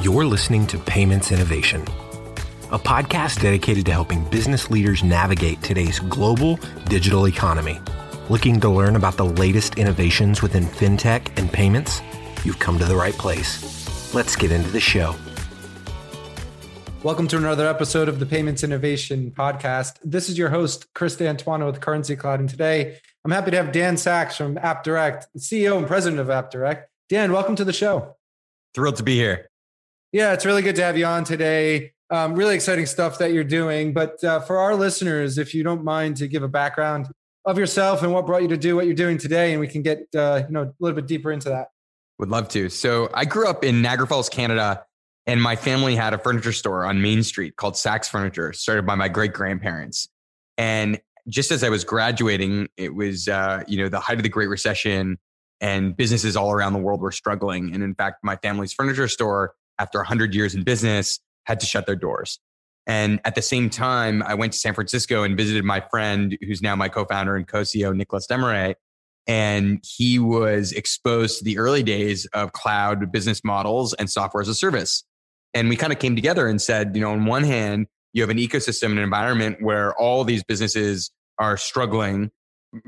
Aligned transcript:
You're 0.00 0.26
listening 0.26 0.64
to 0.68 0.78
Payments 0.78 1.32
Innovation, 1.32 1.82
a 2.70 2.78
podcast 2.78 3.42
dedicated 3.42 3.84
to 3.86 3.92
helping 3.92 4.22
business 4.30 4.70
leaders 4.70 5.02
navigate 5.02 5.60
today's 5.60 5.98
global 5.98 6.60
digital 6.84 7.26
economy. 7.26 7.80
Looking 8.28 8.60
to 8.60 8.68
learn 8.68 8.94
about 8.94 9.16
the 9.16 9.24
latest 9.24 9.76
innovations 9.76 10.40
within 10.40 10.66
fintech 10.66 11.36
and 11.36 11.52
payments? 11.52 12.00
You've 12.44 12.60
come 12.60 12.78
to 12.78 12.84
the 12.84 12.94
right 12.94 13.12
place. 13.14 14.14
Let's 14.14 14.36
get 14.36 14.52
into 14.52 14.70
the 14.70 14.78
show. 14.78 15.16
Welcome 17.02 17.26
to 17.28 17.36
another 17.36 17.66
episode 17.66 18.08
of 18.08 18.20
the 18.20 18.26
Payments 18.26 18.62
Innovation 18.62 19.32
Podcast. 19.32 19.98
This 20.04 20.28
is 20.28 20.38
your 20.38 20.50
host, 20.50 20.86
Chris 20.94 21.16
D'Antuono 21.16 21.66
with 21.66 21.80
Currency 21.80 22.14
Cloud. 22.14 22.38
And 22.38 22.48
today 22.48 22.98
I'm 23.24 23.32
happy 23.32 23.50
to 23.50 23.56
have 23.56 23.72
Dan 23.72 23.96
Saks 23.96 24.36
from 24.36 24.54
AppDirect, 24.58 25.24
CEO 25.36 25.76
and 25.76 25.88
president 25.88 26.20
of 26.20 26.28
AppDirect. 26.28 26.84
Dan, 27.08 27.32
welcome 27.32 27.56
to 27.56 27.64
the 27.64 27.72
show. 27.72 28.14
Thrilled 28.74 28.96
to 28.96 29.02
be 29.02 29.16
here. 29.16 29.47
Yeah, 30.12 30.32
it's 30.32 30.46
really 30.46 30.62
good 30.62 30.76
to 30.76 30.82
have 30.82 30.96
you 30.96 31.04
on 31.04 31.24
today. 31.24 31.92
Um, 32.10 32.34
really 32.34 32.54
exciting 32.54 32.86
stuff 32.86 33.18
that 33.18 33.32
you're 33.32 33.44
doing. 33.44 33.92
But 33.92 34.22
uh, 34.24 34.40
for 34.40 34.58
our 34.58 34.74
listeners, 34.74 35.36
if 35.36 35.54
you 35.54 35.62
don't 35.62 35.84
mind 35.84 36.16
to 36.18 36.28
give 36.28 36.42
a 36.42 36.48
background 36.48 37.08
of 37.44 37.58
yourself 37.58 38.02
and 38.02 38.12
what 38.12 38.26
brought 38.26 38.42
you 38.42 38.48
to 38.48 38.56
do 38.56 38.76
what 38.76 38.86
you're 38.86 38.94
doing 38.94 39.18
today, 39.18 39.52
and 39.52 39.60
we 39.60 39.68
can 39.68 39.82
get 39.82 40.06
uh, 40.16 40.42
you 40.46 40.52
know 40.52 40.62
a 40.62 40.74
little 40.80 40.96
bit 40.96 41.06
deeper 41.06 41.30
into 41.30 41.50
that. 41.50 41.68
Would 42.18 42.30
love 42.30 42.48
to. 42.50 42.68
So 42.68 43.10
I 43.14 43.24
grew 43.24 43.46
up 43.46 43.64
in 43.64 43.82
Niagara 43.82 44.06
Falls, 44.06 44.28
Canada, 44.28 44.84
and 45.26 45.42
my 45.42 45.56
family 45.56 45.94
had 45.94 46.14
a 46.14 46.18
furniture 46.18 46.52
store 46.52 46.84
on 46.84 47.00
Main 47.00 47.22
Street 47.22 47.56
called 47.56 47.74
Saks 47.74 48.08
Furniture, 48.08 48.52
started 48.52 48.86
by 48.86 48.94
my 48.94 49.08
great 49.08 49.32
grandparents. 49.32 50.08
And 50.56 51.00
just 51.28 51.50
as 51.50 51.62
I 51.62 51.68
was 51.68 51.84
graduating, 51.84 52.68
it 52.76 52.94
was 52.94 53.28
uh, 53.28 53.62
you 53.68 53.76
know 53.76 53.88
the 53.88 54.00
height 54.00 54.16
of 54.16 54.22
the 54.22 54.30
Great 54.30 54.48
Recession, 54.48 55.18
and 55.60 55.94
businesses 55.94 56.36
all 56.36 56.52
around 56.52 56.72
the 56.72 56.78
world 56.78 57.02
were 57.02 57.12
struggling. 57.12 57.74
And 57.74 57.82
in 57.82 57.94
fact, 57.94 58.24
my 58.24 58.36
family's 58.36 58.72
furniture 58.72 59.08
store 59.08 59.54
after 59.78 59.98
100 59.98 60.34
years 60.34 60.54
in 60.54 60.62
business, 60.62 61.20
had 61.44 61.60
to 61.60 61.66
shut 61.66 61.86
their 61.86 61.96
doors. 61.96 62.38
And 62.86 63.20
at 63.24 63.34
the 63.34 63.42
same 63.42 63.68
time, 63.68 64.22
I 64.22 64.34
went 64.34 64.54
to 64.54 64.58
San 64.58 64.74
Francisco 64.74 65.22
and 65.22 65.36
visited 65.36 65.64
my 65.64 65.80
friend, 65.90 66.36
who's 66.40 66.62
now 66.62 66.74
my 66.74 66.88
co 66.88 67.04
founder 67.04 67.36
and 67.36 67.46
co 67.46 67.60
CEO, 67.60 67.94
Nicolas 67.94 68.26
Desmarais. 68.26 68.74
And 69.26 69.84
he 69.84 70.18
was 70.18 70.72
exposed 70.72 71.38
to 71.38 71.44
the 71.44 71.58
early 71.58 71.82
days 71.82 72.24
of 72.32 72.52
cloud 72.52 73.12
business 73.12 73.44
models 73.44 73.92
and 73.94 74.10
software 74.10 74.40
as 74.40 74.48
a 74.48 74.54
service. 74.54 75.04
And 75.52 75.68
we 75.68 75.76
kind 75.76 75.92
of 75.92 75.98
came 75.98 76.16
together 76.16 76.48
and 76.48 76.60
said, 76.60 76.96
you 76.96 77.02
know, 77.02 77.12
on 77.12 77.26
one 77.26 77.44
hand, 77.44 77.88
you 78.14 78.22
have 78.22 78.30
an 78.30 78.38
ecosystem, 78.38 78.86
and 78.86 78.98
an 78.98 79.04
environment 79.04 79.58
where 79.60 79.94
all 80.00 80.24
these 80.24 80.42
businesses 80.42 81.10
are 81.38 81.58
struggling 81.58 82.30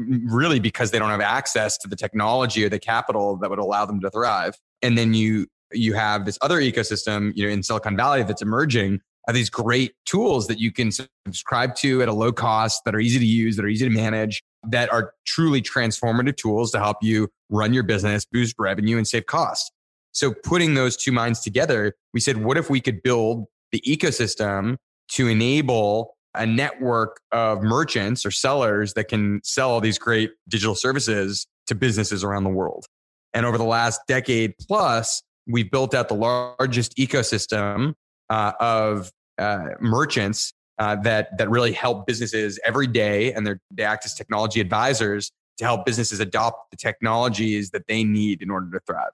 really 0.07 0.61
because 0.61 0.91
they 0.91 0.99
don't 0.99 1.11
have 1.11 1.21
access 1.21 1.77
to 1.79 1.89
the 1.89 1.97
technology 1.97 2.65
or 2.65 2.69
the 2.69 2.79
capital 2.79 3.37
that 3.37 3.51
would 3.51 3.59
allow 3.59 3.85
them 3.85 4.01
to 4.01 4.11
thrive. 4.11 4.55
And 4.83 4.97
then 4.97 5.15
you 5.15 5.47
you 5.73 5.95
have 5.95 6.25
this 6.25 6.39
other 6.43 6.61
ecosystem, 6.61 7.33
you 7.35 7.47
know, 7.47 7.53
in 7.53 7.63
Silicon 7.63 7.97
Valley 7.97 8.23
that's 8.23 8.43
emerging 8.43 9.01
of 9.29 9.35
these 9.35 9.51
great 9.51 9.93
tools 10.07 10.47
that 10.47 10.59
you 10.59 10.73
can 10.73 10.91
subscribe 10.91 11.75
to 11.77 12.03
at 12.03 12.09
a 12.09 12.13
low 12.13 12.33
cost, 12.33 12.83
that 12.85 12.95
are 12.95 13.01
easy 13.01 13.19
to 13.19 13.27
use, 13.27 13.57
that 13.57 13.65
are 13.65 13.69
easy 13.69 13.89
to 13.89 13.95
manage, 13.95 14.43
that 14.69 14.91
are 14.93 15.13
truly 15.27 15.61
transformative 15.61 16.37
tools 16.37 16.71
to 16.73 16.79
help 16.79 16.97
you 17.03 17.29
run 17.51 17.73
your 17.73 17.83
business, 17.83 18.25
boost 18.25 18.55
revenue, 18.59 18.97
and 18.97 19.07
save 19.07 19.27
costs. 19.27 19.71
So 20.13 20.33
putting 20.33 20.75
those 20.75 20.97
two 20.97 21.13
minds 21.13 21.41
together, 21.41 21.95
we 22.13 22.21
said, 22.21 22.39
what 22.39 22.57
if 22.57 22.71
we 22.71 22.81
could 22.81 23.03
build 23.03 23.47
the 23.73 23.81
ecosystem 23.87 24.77
to 25.13 25.29
enable 25.29 26.17
a 26.35 26.47
network 26.47 27.21
of 27.31 27.63
merchants 27.63 28.25
or 28.25 28.31
sellers 28.31 28.95
that 28.95 29.05
can 29.05 29.41
sell 29.45 29.81
these 29.81 29.99
great 29.99 30.31
digital 30.49 30.75
services 30.75 31.47
to 31.67 31.75
businesses 31.75 32.25
around 32.25 32.45
the 32.45 32.51
world? 32.51 32.87
And 33.33 33.47
over 33.47 33.59
the 33.59 33.65
last 33.65 34.01
decade 34.09 34.55
plus, 34.67 35.23
we've 35.47 35.71
built 35.71 35.95
out 35.95 36.09
the 36.09 36.15
largest 36.15 36.97
ecosystem 36.97 37.95
uh, 38.29 38.53
of 38.61 39.11
uh, 39.39 39.69
merchants 39.81 40.53
uh, 40.79 40.97
that 40.97 41.37
that 41.39 41.51
really 41.51 41.73
help 41.73 42.07
businesses 42.07 42.59
every 42.65 42.87
day, 42.87 43.33
and 43.33 43.59
they 43.71 43.83
act 43.83 44.05
as 44.05 44.15
technology 44.15 44.61
advisors 44.61 45.31
to 45.59 45.65
help 45.65 45.85
businesses 45.85 46.21
adopt 46.21 46.71
the 46.71 46.77
technologies 46.77 47.71
that 47.71 47.87
they 47.87 48.03
need 48.03 48.43
in 48.43 48.51
order 48.51 48.71
to 48.71 48.81
thrive. 48.87 49.13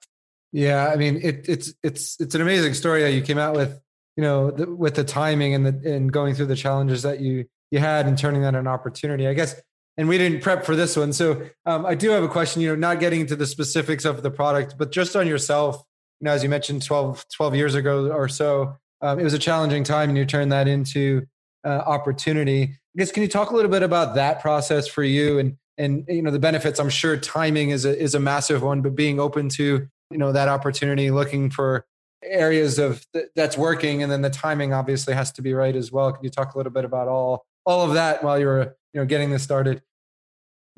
Yeah, 0.53 0.87
I 0.87 0.95
mean, 0.95 1.19
it, 1.21 1.47
it's 1.49 1.73
it's 1.83 2.19
it's 2.19 2.35
an 2.35 2.41
amazing 2.41 2.73
story 2.73 3.03
that 3.03 3.11
you 3.11 3.21
came 3.21 3.37
out 3.37 3.55
with. 3.55 3.79
You 4.15 4.23
know, 4.23 4.49
the, 4.49 4.73
with 4.73 4.95
the 4.95 5.03
timing 5.03 5.53
and 5.53 5.63
the 5.63 5.93
and 5.93 6.11
going 6.11 6.33
through 6.33 6.47
the 6.47 6.55
challenges 6.55 7.03
that 7.03 7.19
you 7.19 7.45
you 7.69 7.77
had 7.77 8.07
and 8.07 8.17
turning 8.17 8.41
that 8.41 8.55
an 8.55 8.65
opportunity. 8.65 9.27
I 9.27 9.33
guess 9.35 9.61
and 9.97 10.07
we 10.07 10.17
didn't 10.17 10.41
prep 10.41 10.63
for 10.63 10.75
this 10.75 10.95
one. 10.95 11.11
So 11.11 11.49
um, 11.65 11.85
I 11.85 11.95
do 11.95 12.11
have 12.11 12.23
a 12.23 12.27
question, 12.27 12.61
you 12.61 12.69
know, 12.69 12.75
not 12.75 12.99
getting 12.99 13.21
into 13.21 13.35
the 13.35 13.47
specifics 13.47 14.05
of 14.05 14.21
the 14.21 14.29
product, 14.29 14.75
but 14.77 14.91
just 14.91 15.15
on 15.15 15.27
yourself, 15.27 15.83
you 16.19 16.25
know, 16.25 16.31
as 16.31 16.43
you 16.43 16.49
mentioned 16.49 16.83
12, 16.83 17.25
12 17.35 17.55
years 17.55 17.75
ago 17.75 18.11
or 18.11 18.27
so, 18.27 18.77
um, 19.01 19.19
it 19.19 19.23
was 19.23 19.33
a 19.33 19.39
challenging 19.39 19.83
time 19.83 20.09
and 20.09 20.17
you 20.17 20.25
turned 20.25 20.51
that 20.51 20.67
into 20.67 21.25
uh, 21.65 21.83
opportunity. 21.85 22.63
I 22.63 22.97
guess, 22.97 23.11
can 23.11 23.23
you 23.23 23.29
talk 23.29 23.51
a 23.51 23.55
little 23.55 23.69
bit 23.69 23.83
about 23.83 24.15
that 24.15 24.41
process 24.41 24.87
for 24.87 25.03
you 25.03 25.37
and, 25.37 25.57
and, 25.77 26.05
you 26.07 26.21
know, 26.21 26.31
the 26.31 26.39
benefits? 26.39 26.79
I'm 26.79 26.89
sure 26.89 27.17
timing 27.17 27.69
is 27.69 27.85
a, 27.85 27.97
is 27.97 28.15
a 28.15 28.19
massive 28.19 28.63
one, 28.63 28.81
but 28.81 28.95
being 28.95 29.19
open 29.19 29.49
to, 29.49 29.87
you 30.09 30.17
know, 30.17 30.31
that 30.31 30.47
opportunity, 30.47 31.11
looking 31.11 31.51
for 31.51 31.85
areas 32.23 32.79
of 32.79 33.05
th- 33.13 33.27
that's 33.35 33.57
working. 33.57 34.01
And 34.01 34.11
then 34.11 34.21
the 34.23 34.31
timing 34.31 34.73
obviously 34.73 35.13
has 35.13 35.31
to 35.33 35.43
be 35.43 35.53
right 35.53 35.75
as 35.75 35.91
well. 35.91 36.11
Can 36.11 36.23
you 36.23 36.31
talk 36.31 36.55
a 36.55 36.57
little 36.57 36.71
bit 36.71 36.85
about 36.85 37.07
all, 37.07 37.45
all 37.65 37.85
of 37.85 37.93
that 37.93 38.23
while 38.23 38.39
you 38.39 38.47
were, 38.47 38.75
you 38.93 39.01
know, 39.01 39.05
getting 39.05 39.29
this 39.29 39.43
started? 39.43 39.83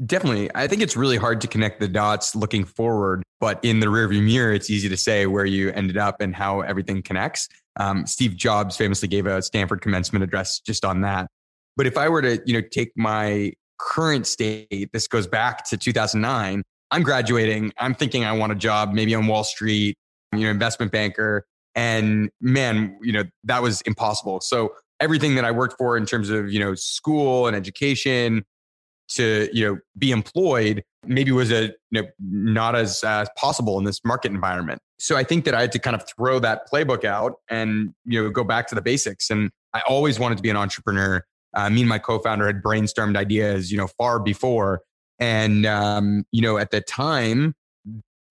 Definitely. 0.06 0.50
I 0.56 0.68
think 0.68 0.82
it's 0.82 0.96
really 0.96 1.18
hard 1.18 1.42
to 1.42 1.48
connect 1.48 1.82
the 1.82 1.88
dots 1.88 2.34
looking 2.34 2.64
forward, 2.64 3.22
but 3.42 3.60
in 3.64 3.82
the 3.82 3.88
rearview 3.88 4.24
mirror, 4.24 4.54
it's 4.54 4.70
easy 4.70 4.88
to 4.88 4.96
say 4.96 5.26
where 5.26 5.46
you 5.46 5.72
ended 5.72 5.98
up 5.98 6.22
and 6.22 6.34
how 6.34 6.62
everything 6.62 7.02
connects. 7.02 7.50
Um, 7.78 8.06
Steve 8.06 8.38
Jobs 8.38 8.78
famously 8.78 9.10
gave 9.10 9.26
a 9.26 9.42
Stanford 9.42 9.82
commencement 9.82 10.24
address 10.24 10.62
just 10.62 10.86
on 10.86 11.02
that. 11.02 11.28
But 11.76 11.86
if 11.86 11.98
I 11.98 12.08
were 12.08 12.22
to, 12.22 12.42
you 12.46 12.54
know, 12.54 12.62
take 12.72 12.92
my 12.96 13.54
current 13.78 14.26
state, 14.26 14.90
this 14.94 15.08
goes 15.08 15.28
back 15.28 15.68
to 15.70 15.78
2009. 15.78 16.64
I'm 16.92 17.04
graduating. 17.04 17.74
I'm 17.78 17.94
thinking 17.94 18.24
I 18.24 18.32
want 18.32 18.54
a 18.54 18.56
job, 18.56 18.94
maybe 18.94 19.14
on 19.16 19.28
Wall 19.28 19.44
Street, 19.44 19.96
you 20.34 20.40
know, 20.40 20.50
investment 20.50 20.92
banker. 20.94 21.46
And 21.76 22.30
man, 22.40 22.98
you 23.02 23.12
know, 23.12 23.24
that 23.44 23.62
was 23.62 23.82
impossible. 23.82 24.42
So 24.42 24.74
everything 25.00 25.36
that 25.36 25.46
I 25.46 25.52
worked 25.52 25.76
for 25.78 25.98
in 25.98 26.06
terms 26.06 26.30
of, 26.30 26.52
you 26.52 26.60
know, 26.60 26.74
school 26.76 27.48
and 27.48 27.56
education, 27.56 28.44
to 29.10 29.50
you 29.52 29.66
know 29.66 29.78
be 29.98 30.12
employed 30.12 30.84
maybe 31.06 31.32
was 31.32 31.52
a 31.52 31.74
you 31.92 32.02
know 32.02 32.04
not 32.20 32.76
as 32.76 33.04
uh, 33.04 33.26
possible 33.36 33.78
in 33.78 33.84
this 33.84 34.04
market 34.06 34.32
environment. 34.32 34.80
So 35.00 35.16
i 35.18 35.24
think 35.24 35.46
that 35.46 35.56
i 35.56 35.62
had 35.62 35.72
to 35.74 35.80
kind 35.80 35.96
of 35.96 36.04
throw 36.08 36.40
that 36.40 36.70
playbook 36.72 37.04
out 37.04 37.34
and 37.50 37.94
you 38.06 38.24
know 38.24 38.30
go 38.30 38.44
back 38.44 38.68
to 38.68 38.76
the 38.76 38.82
basics. 38.82 39.30
And 39.30 39.52
i 39.74 39.82
always 39.88 40.20
wanted 40.20 40.38
to 40.38 40.44
be 40.44 40.50
an 40.50 40.58
entrepreneur. 40.58 41.24
Uh, 41.56 41.70
me 41.70 41.82
and 41.82 41.90
my 41.90 41.98
co-founder 41.98 42.46
had 42.46 42.62
brainstormed 42.62 43.18
ideas 43.18 43.72
you 43.72 43.78
know 43.78 43.88
far 43.88 44.20
before. 44.20 44.82
And 45.20 45.66
um, 45.66 46.26
you 46.32 46.42
know 46.42 46.58
at 46.58 46.72
the 46.72 46.82
time 46.82 47.56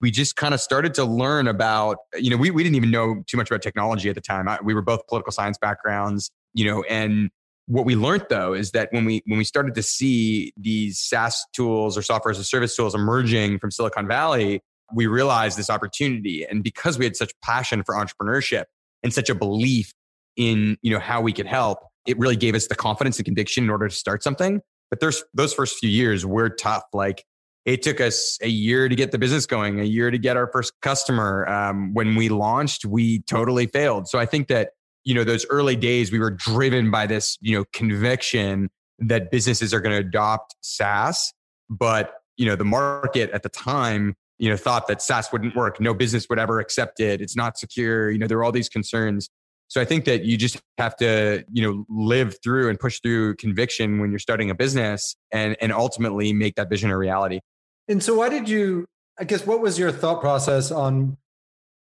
we 0.00 0.12
just 0.12 0.36
kind 0.36 0.54
of 0.54 0.60
started 0.60 0.94
to 0.94 1.04
learn 1.04 1.48
about 1.48 1.98
you 2.16 2.30
know 2.30 2.36
we, 2.36 2.50
we 2.50 2.62
didn't 2.62 2.76
even 2.76 2.90
know 2.90 3.22
too 3.26 3.36
much 3.36 3.50
about 3.50 3.62
technology 3.62 4.08
at 4.08 4.14
the 4.14 4.20
time. 4.20 4.48
I, 4.48 4.58
we 4.62 4.74
were 4.74 4.82
both 4.82 5.06
political 5.08 5.32
science 5.32 5.58
backgrounds 5.58 6.30
you 6.54 6.64
know 6.66 6.82
and 6.84 7.30
what 7.68 7.84
we 7.84 7.94
learned 7.96 8.24
though 8.30 8.54
is 8.54 8.70
that 8.72 8.88
when 8.92 9.04
we 9.04 9.22
when 9.26 9.38
we 9.38 9.44
started 9.44 9.74
to 9.74 9.82
see 9.82 10.52
these 10.56 10.98
SaaS 10.98 11.44
tools 11.52 11.98
or 11.98 12.02
software 12.02 12.30
as 12.30 12.38
a 12.38 12.44
service 12.44 12.74
tools 12.74 12.94
emerging 12.94 13.58
from 13.58 13.70
Silicon 13.70 14.08
Valley, 14.08 14.62
we 14.94 15.06
realized 15.06 15.58
this 15.58 15.68
opportunity. 15.68 16.44
And 16.44 16.64
because 16.64 16.98
we 16.98 17.04
had 17.04 17.14
such 17.14 17.30
passion 17.44 17.82
for 17.84 17.94
entrepreneurship 17.94 18.64
and 19.02 19.12
such 19.12 19.28
a 19.28 19.34
belief 19.34 19.92
in 20.36 20.78
you 20.80 20.90
know 20.90 20.98
how 20.98 21.20
we 21.20 21.32
could 21.32 21.46
help, 21.46 21.80
it 22.06 22.18
really 22.18 22.36
gave 22.36 22.54
us 22.54 22.68
the 22.68 22.74
confidence 22.74 23.18
and 23.18 23.26
conviction 23.26 23.64
in 23.64 23.70
order 23.70 23.86
to 23.86 23.94
start 23.94 24.22
something. 24.22 24.62
But 24.88 25.00
there's 25.00 25.22
those 25.34 25.52
first 25.52 25.76
few 25.76 25.90
years 25.90 26.24
were 26.24 26.48
tough. 26.48 26.84
Like 26.94 27.22
it 27.66 27.82
took 27.82 28.00
us 28.00 28.38
a 28.40 28.48
year 28.48 28.88
to 28.88 28.96
get 28.96 29.12
the 29.12 29.18
business 29.18 29.44
going, 29.44 29.78
a 29.78 29.84
year 29.84 30.10
to 30.10 30.16
get 30.16 30.38
our 30.38 30.50
first 30.50 30.72
customer. 30.80 31.46
Um, 31.46 31.92
when 31.92 32.16
we 32.16 32.30
launched, 32.30 32.86
we 32.86 33.20
totally 33.24 33.66
failed. 33.66 34.08
So 34.08 34.18
I 34.18 34.24
think 34.24 34.48
that 34.48 34.70
you 35.08 35.14
know 35.14 35.24
those 35.24 35.46
early 35.48 35.74
days 35.74 36.12
we 36.12 36.18
were 36.18 36.30
driven 36.30 36.90
by 36.90 37.06
this 37.06 37.38
you 37.40 37.56
know 37.56 37.64
conviction 37.72 38.68
that 38.98 39.30
businesses 39.30 39.72
are 39.72 39.80
going 39.80 39.94
to 39.94 40.06
adopt 40.06 40.54
SaaS 40.60 41.32
but 41.70 42.12
you 42.36 42.44
know 42.44 42.56
the 42.56 42.64
market 42.64 43.30
at 43.30 43.42
the 43.42 43.48
time 43.48 44.14
you 44.38 44.50
know 44.50 44.56
thought 44.56 44.86
that 44.88 45.02
SaaS 45.02 45.32
wouldn't 45.32 45.56
work. 45.56 45.80
No 45.80 45.94
business 45.94 46.28
would 46.28 46.38
ever 46.38 46.60
accept 46.60 47.00
it. 47.00 47.20
It's 47.20 47.36
not 47.36 47.58
secure. 47.58 48.10
You 48.10 48.18
know 48.18 48.26
there 48.26 48.36
were 48.36 48.44
all 48.44 48.52
these 48.52 48.68
concerns. 48.68 49.28
So 49.70 49.80
I 49.80 49.84
think 49.84 50.06
that 50.06 50.24
you 50.24 50.36
just 50.36 50.60
have 50.76 50.94
to 50.96 51.44
you 51.50 51.62
know 51.62 51.84
live 51.88 52.36
through 52.42 52.68
and 52.68 52.78
push 52.78 53.00
through 53.00 53.36
conviction 53.36 54.00
when 54.00 54.10
you're 54.10 54.18
starting 54.18 54.50
a 54.50 54.54
business 54.54 55.16
and 55.32 55.56
and 55.60 55.72
ultimately 55.72 56.32
make 56.32 56.54
that 56.56 56.68
vision 56.68 56.90
a 56.90 56.98
reality. 56.98 57.40
And 57.88 58.02
so 58.02 58.14
why 58.16 58.28
did 58.28 58.48
you 58.48 58.86
I 59.18 59.24
guess 59.24 59.46
what 59.46 59.60
was 59.60 59.78
your 59.78 59.90
thought 59.90 60.20
process 60.20 60.70
on 60.70 61.16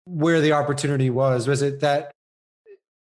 where 0.04 0.40
the 0.40 0.52
opportunity 0.52 1.10
was? 1.10 1.48
Was 1.48 1.62
it 1.62 1.80
that 1.80 2.12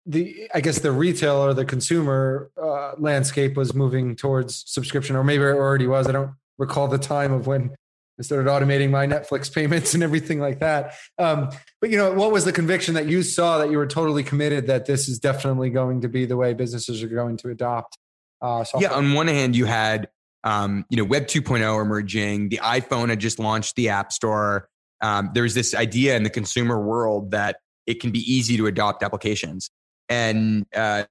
the 0.06 0.48
I 0.54 0.60
guess 0.60 0.80
the 0.80 0.92
retail 0.92 1.36
or 1.36 1.54
the 1.54 1.64
consumer 1.64 2.50
uh, 2.60 2.92
landscape 2.98 3.56
was 3.56 3.74
moving 3.74 4.16
towards 4.16 4.64
subscription, 4.66 5.16
or 5.16 5.24
maybe 5.24 5.44
it 5.44 5.54
already 5.54 5.86
was. 5.86 6.08
I 6.08 6.12
don't 6.12 6.32
recall 6.58 6.88
the 6.88 6.98
time 6.98 7.32
of 7.32 7.46
when 7.46 7.74
I 8.18 8.22
started 8.22 8.48
automating 8.50 8.90
my 8.90 9.06
Netflix 9.06 9.52
payments 9.54 9.94
and 9.94 10.02
everything 10.02 10.40
like 10.40 10.58
that. 10.60 10.94
Um, 11.18 11.50
but 11.80 11.90
you 11.90 11.96
know, 11.96 12.12
what 12.12 12.32
was 12.32 12.44
the 12.44 12.52
conviction 12.52 12.94
that 12.94 13.06
you 13.06 13.22
saw 13.22 13.58
that 13.58 13.70
you 13.70 13.76
were 13.76 13.86
totally 13.86 14.22
committed 14.22 14.66
that 14.66 14.86
this 14.86 15.08
is 15.08 15.18
definitely 15.18 15.70
going 15.70 16.00
to 16.00 16.08
be 16.08 16.26
the 16.26 16.36
way 16.36 16.52
businesses 16.52 17.02
are 17.02 17.08
going 17.08 17.36
to 17.38 17.50
adopt? 17.50 17.98
Uh, 18.40 18.64
software? 18.64 18.90
Yeah, 18.90 18.96
on 18.96 19.12
one 19.12 19.28
hand, 19.28 19.54
you 19.54 19.66
had 19.66 20.08
um, 20.42 20.84
you 20.88 20.96
know 20.96 21.04
Web 21.04 21.26
2.0 21.26 21.80
emerging. 21.80 22.48
The 22.48 22.58
iPhone 22.58 23.08
had 23.08 23.20
just 23.20 23.38
launched 23.38 23.76
the 23.76 23.90
App 23.90 24.12
Store. 24.12 24.68
Um, 25.00 25.30
there's 25.34 25.54
this 25.54 25.74
idea 25.74 26.16
in 26.16 26.22
the 26.22 26.30
consumer 26.30 26.80
world 26.80 27.32
that 27.32 27.56
it 27.86 28.00
can 28.00 28.10
be 28.10 28.20
easy 28.20 28.56
to 28.56 28.66
adopt 28.66 29.02
applications. 29.02 29.70
And 30.08 30.66
uh, 30.74 31.04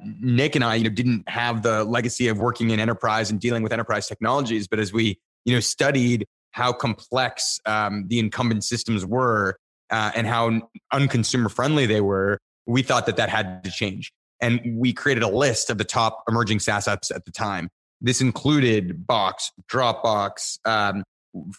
Nick 0.00 0.54
and 0.54 0.64
I, 0.64 0.76
you 0.76 0.84
know, 0.84 0.90
didn't 0.90 1.28
have 1.28 1.62
the 1.62 1.84
legacy 1.84 2.28
of 2.28 2.38
working 2.38 2.70
in 2.70 2.78
enterprise 2.78 3.30
and 3.30 3.40
dealing 3.40 3.62
with 3.62 3.72
enterprise 3.72 4.06
technologies. 4.06 4.68
But 4.68 4.78
as 4.78 4.92
we, 4.92 5.18
you 5.44 5.54
know, 5.54 5.60
studied 5.60 6.26
how 6.52 6.72
complex 6.72 7.60
um, 7.66 8.06
the 8.08 8.18
incumbent 8.18 8.62
systems 8.64 9.04
were 9.04 9.56
uh, 9.90 10.12
and 10.14 10.26
how 10.26 10.60
unconsumer 10.92 11.50
friendly 11.50 11.86
they 11.86 12.00
were, 12.00 12.38
we 12.66 12.82
thought 12.82 13.06
that 13.06 13.16
that 13.16 13.28
had 13.28 13.64
to 13.64 13.70
change. 13.70 14.12
And 14.40 14.60
we 14.76 14.92
created 14.92 15.22
a 15.22 15.28
list 15.28 15.70
of 15.70 15.78
the 15.78 15.84
top 15.84 16.22
emerging 16.28 16.60
SaaS 16.60 16.86
apps 16.86 17.14
at 17.14 17.24
the 17.24 17.32
time. 17.32 17.68
This 18.00 18.20
included 18.20 19.06
Box, 19.06 19.50
Dropbox, 19.68 20.58
um, 20.64 21.02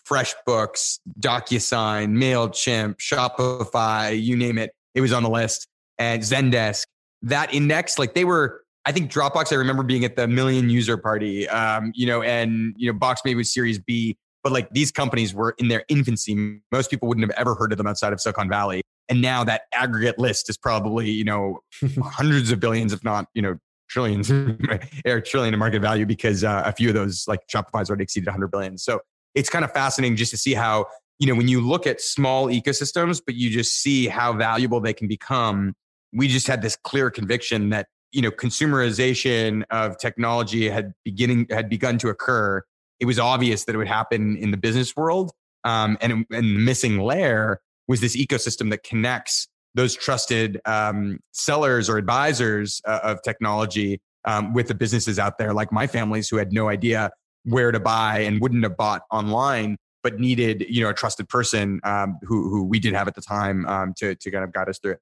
FreshBooks, 0.08 1.00
DocuSign, 1.20 2.12
MailChimp, 2.12 2.98
Shopify, 2.98 4.22
you 4.22 4.38
name 4.38 4.58
it. 4.58 4.72
It 4.94 5.02
was 5.02 5.12
on 5.12 5.24
the 5.24 5.30
list. 5.30 5.68
And 5.98 6.22
Zendesk. 6.22 6.86
That 7.22 7.54
index, 7.54 7.98
like 7.98 8.14
they 8.14 8.26
were, 8.26 8.64
I 8.86 8.92
think 8.92 9.12
Dropbox, 9.12 9.52
I 9.52 9.56
remember 9.56 9.84
being 9.84 10.06
at 10.06 10.16
the 10.16 10.28
million 10.28 10.70
user 10.70 10.98
party, 10.98 11.48
um, 11.50 11.92
you 11.96 12.06
know, 12.06 12.22
and, 12.22 12.76
you 12.78 12.92
know, 12.92 12.98
Box 12.98 13.22
maybe 13.26 13.38
was 13.38 13.52
Series 13.52 13.80
B, 13.80 14.16
but 14.44 14.52
like 14.52 14.70
these 14.72 14.92
companies 14.92 15.34
were 15.34 15.56
in 15.58 15.70
their 15.70 15.84
infancy. 15.90 16.60
Most 16.72 16.92
people 16.92 17.08
wouldn't 17.08 17.26
have 17.26 17.36
ever 17.40 17.56
heard 17.56 17.72
of 17.72 17.80
them 17.80 17.88
outside 17.88 18.14
of 18.14 18.22
Silicon 18.22 18.48
Valley. 18.48 18.84
And 19.10 19.22
now 19.22 19.44
that 19.44 19.64
aggregate 19.74 20.20
list 20.20 20.50
is 20.50 20.58
probably, 20.58 21.10
you 21.10 21.24
know, 21.24 21.62
hundreds 22.04 22.52
of 22.52 22.60
billions, 22.60 22.94
if 22.94 23.04
not, 23.04 23.28
you 23.34 23.42
know, 23.42 23.58
trillions 23.88 24.32
or 25.06 25.22
trillion 25.22 25.54
in 25.54 25.60
market 25.60 25.82
value 25.82 26.06
because 26.06 26.44
uh, 26.44 26.64
a 26.66 26.72
few 26.72 26.90
of 26.90 26.96
those 26.96 27.28
like 27.28 27.40
Shopify's 27.48 27.90
already 27.90 28.04
exceeded 28.04 28.28
100 28.28 28.48
billion. 28.50 28.78
So 28.78 29.00
it's 29.36 29.50
kind 29.50 29.66
of 29.66 29.72
fascinating 29.72 30.16
just 30.16 30.32
to 30.32 30.38
see 30.38 30.54
how, 30.54 30.86
you 31.20 31.28
know, 31.28 31.36
when 31.36 31.48
you 31.48 31.62
look 31.62 31.86
at 31.86 32.02
small 32.02 32.48
ecosystems, 32.48 33.22
but 33.26 33.36
you 33.36 33.50
just 33.50 33.82
see 33.82 34.08
how 34.08 34.34
valuable 34.34 34.80
they 34.80 34.94
can 34.94 35.08
become. 35.08 35.74
We 36.16 36.28
just 36.28 36.48
had 36.48 36.62
this 36.62 36.76
clear 36.76 37.12
conviction 37.12 37.70
that, 37.70 37.88
you 38.12 38.22
know, 38.22 38.32
consumerization 38.32 39.64
of 39.70 39.98
technology 39.98 40.70
had 40.70 40.94
beginning 41.04 41.48
had 41.50 41.70
begun 41.70 41.98
to 42.00 42.10
occur. 42.10 42.64
It 43.00 43.06
was 43.06 43.20
obvious 43.20 43.66
that 43.66 43.76
it 43.76 43.78
would 43.78 43.88
happen 43.88 44.38
in 44.38 44.52
the 44.52 44.58
business 44.58 44.96
world. 44.96 45.32
Um, 45.64 45.98
and, 46.00 46.26
and 46.32 46.56
the 46.56 46.60
missing 46.60 47.00
layer 47.00 47.60
was 47.88 48.00
this 48.00 48.16
ecosystem 48.16 48.70
that 48.70 48.84
connects 48.84 49.48
those 49.74 49.94
trusted 49.96 50.62
um, 50.66 51.20
sellers 51.32 51.90
or 51.90 51.98
advisors 51.98 52.82
uh, 52.86 53.00
of 53.04 53.22
technology 53.22 54.00
um, 54.24 54.54
with 54.54 54.68
the 54.68 54.76
businesses 54.76 55.20
out 55.20 55.38
there, 55.38 55.54
like 55.54 55.72
my 55.72 55.86
families 55.86 56.30
who 56.30 56.38
had 56.38 56.54
no 56.54 56.70
idea 56.70 57.12
where 57.44 57.72
to 57.72 57.80
buy 57.80 58.20
and 58.20 58.42
wouldn't 58.42 58.64
have 58.64 58.76
bought 58.78 59.04
online, 59.12 59.78
but 60.02 60.20
needed 60.20 60.66
you 60.68 60.84
know 60.84 60.90
a 60.90 60.94
trusted 60.94 61.30
person 61.30 61.80
um, 61.84 62.18
who 62.24 62.50
who 62.50 62.64
we 62.64 62.80
did 62.80 62.94
have 62.94 63.08
at 63.08 63.16
the 63.16 63.22
time 63.22 63.66
um, 63.68 63.94
to 63.98 64.16
to 64.16 64.32
kind 64.32 64.44
of 64.44 64.52
guide 64.52 64.70
us 64.70 64.80
through 64.80 64.94
it. 64.94 65.00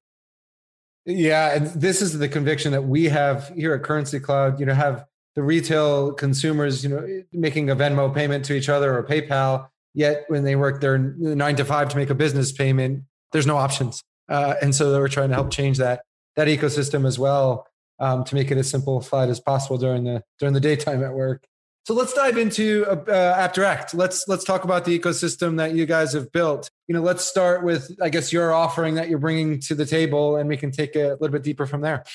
Yeah, 1.06 1.56
and 1.56 1.68
this 1.68 2.02
is 2.02 2.18
the 2.18 2.30
conviction 2.30 2.72
that 2.72 2.84
we 2.84 3.06
have 3.06 3.50
here 3.50 3.74
at 3.74 3.84
Currency 3.84 4.20
Cloud. 4.20 4.60
You 4.60 4.66
know, 4.66 4.74
have 4.74 5.06
the 5.36 5.44
retail 5.44 6.14
consumers, 6.14 6.84
you 6.84 6.90
know, 6.90 7.24
making 7.34 7.70
a 7.70 7.76
Venmo 7.76 8.14
payment 8.14 8.46
to 8.46 8.54
each 8.54 8.70
other 8.70 8.98
or 8.98 9.04
PayPal. 9.04 9.68
Yet 9.94 10.24
when 10.28 10.44
they 10.44 10.56
work 10.56 10.82
their 10.82 10.98
nine 10.98 11.56
to 11.58 11.66
five 11.66 11.90
to 11.90 11.98
make 11.98 12.10
a 12.10 12.16
business 12.16 12.52
payment, 12.52 13.04
there's 13.32 13.46
no 13.46 13.58
options. 13.58 14.02
Uh, 14.30 14.56
and 14.62 14.74
so 14.74 14.92
they 14.92 15.00
were 15.00 15.10
trying 15.10 15.30
to 15.30 15.36
help 15.36 15.52
change 15.52 15.78
that 15.78 16.04
that 16.36 16.48
ecosystem 16.48 17.06
as 17.06 17.20
well 17.20 17.68
um, 18.00 18.24
to 18.24 18.36
make 18.36 18.50
it 18.50 18.58
as 18.58 18.70
simplified 18.70 19.30
as 19.30 19.40
possible 19.40 19.78
during 19.78 20.04
the 20.04 20.24
during 20.40 20.54
the 20.54 20.60
daytime 20.60 21.04
at 21.04 21.14
work. 21.14 21.46
So 21.86 21.94
let's 21.94 22.14
dive 22.14 22.38
into 22.38 22.86
uh, 22.88 22.94
uh, 23.12 23.48
AppDirect. 23.48 23.94
Let's 23.94 24.26
let's 24.30 24.46
talk 24.46 24.64
about 24.64 24.86
the 24.86 24.98
ecosystem 24.98 25.58
that 25.58 25.76
you 25.76 25.86
guys 25.86 26.14
have 26.14 26.32
built. 26.32 26.70
You 26.88 26.96
know, 26.96 27.02
let's 27.02 27.26
start 27.26 27.64
with 27.64 27.94
I 28.02 28.10
guess 28.10 28.32
your 28.32 28.54
offering 28.54 28.96
that 28.96 29.10
you're 29.10 29.20
bringing 29.20 29.60
to 29.62 29.76
the 29.76 29.86
table, 29.86 30.38
and 30.38 30.48
we 30.48 30.56
can 30.56 30.72
take 30.72 30.96
a 30.96 31.18
little 31.20 31.30
bit 31.30 31.44
deeper 31.44 31.66
from 31.66 31.82
there. 31.82 32.06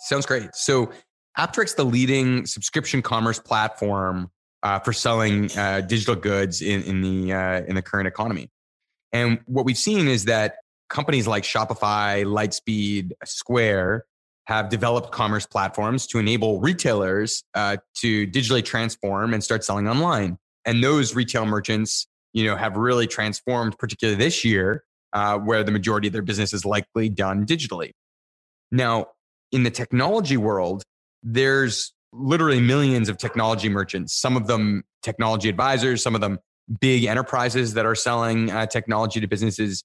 Sounds 0.00 0.26
great. 0.26 0.54
So 0.54 0.90
AppDirect's 1.38 1.74
the 1.74 1.84
leading 1.84 2.44
subscription 2.44 3.00
commerce 3.00 3.38
platform 3.38 4.30
uh, 4.62 4.80
for 4.80 4.92
selling 4.92 5.50
uh, 5.56 5.80
digital 5.80 6.14
goods 6.14 6.60
in 6.60 6.82
in 6.82 7.00
the 7.00 7.32
uh, 7.32 7.62
in 7.62 7.74
the 7.74 7.82
current 7.82 8.08
economy. 8.08 8.50
And 9.12 9.40
what 9.46 9.64
we've 9.64 9.78
seen 9.78 10.08
is 10.08 10.26
that 10.26 10.56
companies 10.90 11.26
like 11.26 11.42
Shopify, 11.42 12.24
Lightspeed, 12.26 13.12
Square 13.24 14.04
have 14.46 14.68
developed 14.68 15.10
commerce 15.10 15.44
platforms 15.44 16.06
to 16.06 16.18
enable 16.18 16.60
retailers 16.60 17.42
uh, 17.54 17.76
to 17.96 18.26
digitally 18.28 18.64
transform 18.64 19.34
and 19.34 19.42
start 19.42 19.64
selling 19.64 19.88
online. 19.88 20.38
And 20.64 20.82
those 20.82 21.14
retail 21.14 21.46
merchants, 21.46 22.06
you 22.32 22.44
know, 22.44 22.56
have 22.56 22.76
really 22.76 23.06
transformed, 23.06 23.76
particularly 23.78 24.18
this 24.18 24.44
year, 24.44 24.84
uh, 25.12 25.38
where 25.38 25.64
the 25.64 25.72
majority 25.72 26.08
of 26.08 26.12
their 26.12 26.22
business 26.22 26.52
is 26.52 26.64
likely 26.64 27.08
done 27.08 27.44
digitally. 27.44 27.92
Now, 28.70 29.06
in 29.52 29.62
the 29.62 29.70
technology 29.70 30.36
world, 30.36 30.82
there's 31.22 31.92
literally 32.12 32.60
millions 32.60 33.08
of 33.08 33.18
technology 33.18 33.68
merchants. 33.68 34.14
Some 34.14 34.36
of 34.36 34.46
them 34.46 34.84
technology 35.02 35.48
advisors, 35.48 36.02
some 36.02 36.14
of 36.14 36.20
them 36.20 36.38
big 36.80 37.04
enterprises 37.04 37.74
that 37.74 37.86
are 37.86 37.94
selling 37.94 38.50
uh, 38.50 38.66
technology 38.66 39.20
to 39.20 39.26
businesses. 39.26 39.82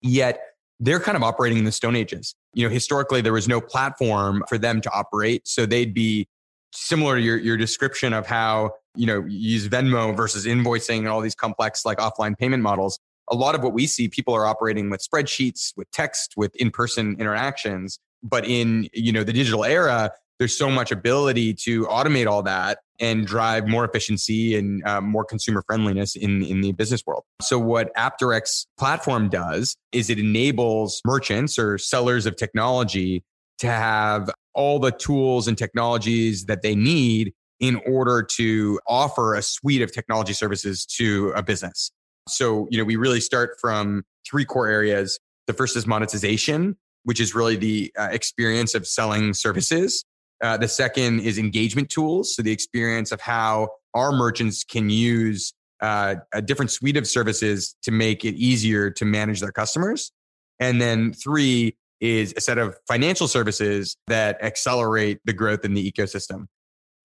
Yet 0.00 0.40
they're 0.80 1.00
kind 1.00 1.16
of 1.16 1.22
operating 1.22 1.58
in 1.58 1.64
the 1.64 1.72
Stone 1.72 1.96
Ages. 1.96 2.34
You 2.54 2.66
know, 2.66 2.72
historically, 2.72 3.20
there 3.20 3.32
was 3.32 3.48
no 3.48 3.60
platform 3.60 4.42
for 4.48 4.58
them 4.58 4.80
to 4.80 4.90
operate. 4.90 5.46
So 5.46 5.66
they'd 5.66 5.94
be 5.94 6.28
similar 6.72 7.16
to 7.16 7.22
your, 7.22 7.36
your 7.38 7.56
description 7.56 8.12
of 8.12 8.26
how, 8.26 8.72
you 8.94 9.06
know, 9.06 9.24
you 9.26 9.50
use 9.50 9.68
Venmo 9.68 10.16
versus 10.16 10.46
invoicing 10.46 10.98
and 10.98 11.08
all 11.08 11.20
these 11.20 11.34
complex 11.34 11.84
like 11.84 11.98
offline 11.98 12.36
payment 12.36 12.62
models. 12.62 12.98
A 13.30 13.34
lot 13.34 13.54
of 13.54 13.62
what 13.62 13.72
we 13.72 13.86
see, 13.86 14.08
people 14.08 14.34
are 14.34 14.46
operating 14.46 14.90
with 14.90 15.06
spreadsheets, 15.06 15.72
with 15.76 15.90
text, 15.90 16.34
with 16.36 16.54
in-person 16.56 17.16
interactions. 17.18 17.98
But 18.22 18.46
in, 18.46 18.88
you 18.92 19.12
know, 19.12 19.22
the 19.22 19.32
digital 19.32 19.64
era, 19.64 20.10
there's 20.38 20.56
so 20.56 20.70
much 20.70 20.92
ability 20.92 21.52
to 21.52 21.84
automate 21.86 22.26
all 22.26 22.42
that 22.42 22.78
and 23.00 23.26
drive 23.26 23.66
more 23.66 23.84
efficiency 23.84 24.56
and 24.56 24.84
uh, 24.86 25.00
more 25.00 25.24
consumer 25.24 25.62
friendliness 25.66 26.16
in, 26.16 26.42
in 26.42 26.60
the 26.60 26.72
business 26.72 27.04
world. 27.06 27.24
So 27.42 27.58
what 27.58 27.94
AppDirect's 27.94 28.66
platform 28.78 29.28
does 29.28 29.76
is 29.92 30.10
it 30.10 30.18
enables 30.18 31.00
merchants 31.04 31.58
or 31.58 31.78
sellers 31.78 32.26
of 32.26 32.36
technology 32.36 33.22
to 33.58 33.66
have 33.66 34.30
all 34.54 34.78
the 34.78 34.92
tools 34.92 35.48
and 35.48 35.56
technologies 35.56 36.46
that 36.46 36.62
they 36.62 36.74
need 36.74 37.32
in 37.60 37.80
order 37.86 38.22
to 38.22 38.80
offer 38.86 39.34
a 39.34 39.42
suite 39.42 39.82
of 39.82 39.92
technology 39.92 40.32
services 40.32 40.86
to 40.86 41.32
a 41.34 41.42
business. 41.42 41.90
So, 42.28 42.68
you 42.70 42.78
know, 42.78 42.84
we 42.84 42.96
really 42.96 43.20
start 43.20 43.56
from 43.60 44.04
three 44.28 44.44
core 44.44 44.68
areas. 44.68 45.18
The 45.46 45.52
first 45.52 45.76
is 45.76 45.86
monetization, 45.86 46.76
which 47.04 47.20
is 47.20 47.34
really 47.34 47.56
the 47.56 47.92
uh, 47.98 48.08
experience 48.12 48.74
of 48.74 48.86
selling 48.86 49.34
services. 49.34 50.04
Uh, 50.42 50.56
the 50.56 50.68
second 50.68 51.20
is 51.20 51.38
engagement 51.38 51.88
tools. 51.88 52.36
So 52.36 52.42
the 52.42 52.52
experience 52.52 53.12
of 53.12 53.20
how 53.20 53.70
our 53.94 54.12
merchants 54.12 54.64
can 54.64 54.90
use 54.90 55.52
uh, 55.80 56.16
a 56.32 56.42
different 56.42 56.70
suite 56.70 56.96
of 56.96 57.06
services 57.06 57.76
to 57.82 57.90
make 57.90 58.24
it 58.24 58.34
easier 58.34 58.90
to 58.90 59.04
manage 59.04 59.40
their 59.40 59.52
customers. 59.52 60.12
And 60.60 60.80
then 60.80 61.12
three 61.12 61.76
is 62.00 62.34
a 62.36 62.40
set 62.40 62.58
of 62.58 62.76
financial 62.86 63.26
services 63.26 63.96
that 64.06 64.42
accelerate 64.42 65.20
the 65.24 65.32
growth 65.32 65.64
in 65.64 65.74
the 65.74 65.92
ecosystem. 65.92 66.46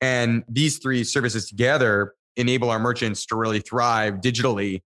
And 0.01 0.43
these 0.47 0.79
three 0.79 1.03
services 1.03 1.47
together 1.47 2.13
enable 2.35 2.69
our 2.69 2.79
merchants 2.79 3.25
to 3.27 3.35
really 3.35 3.59
thrive 3.59 4.15
digitally, 4.15 4.81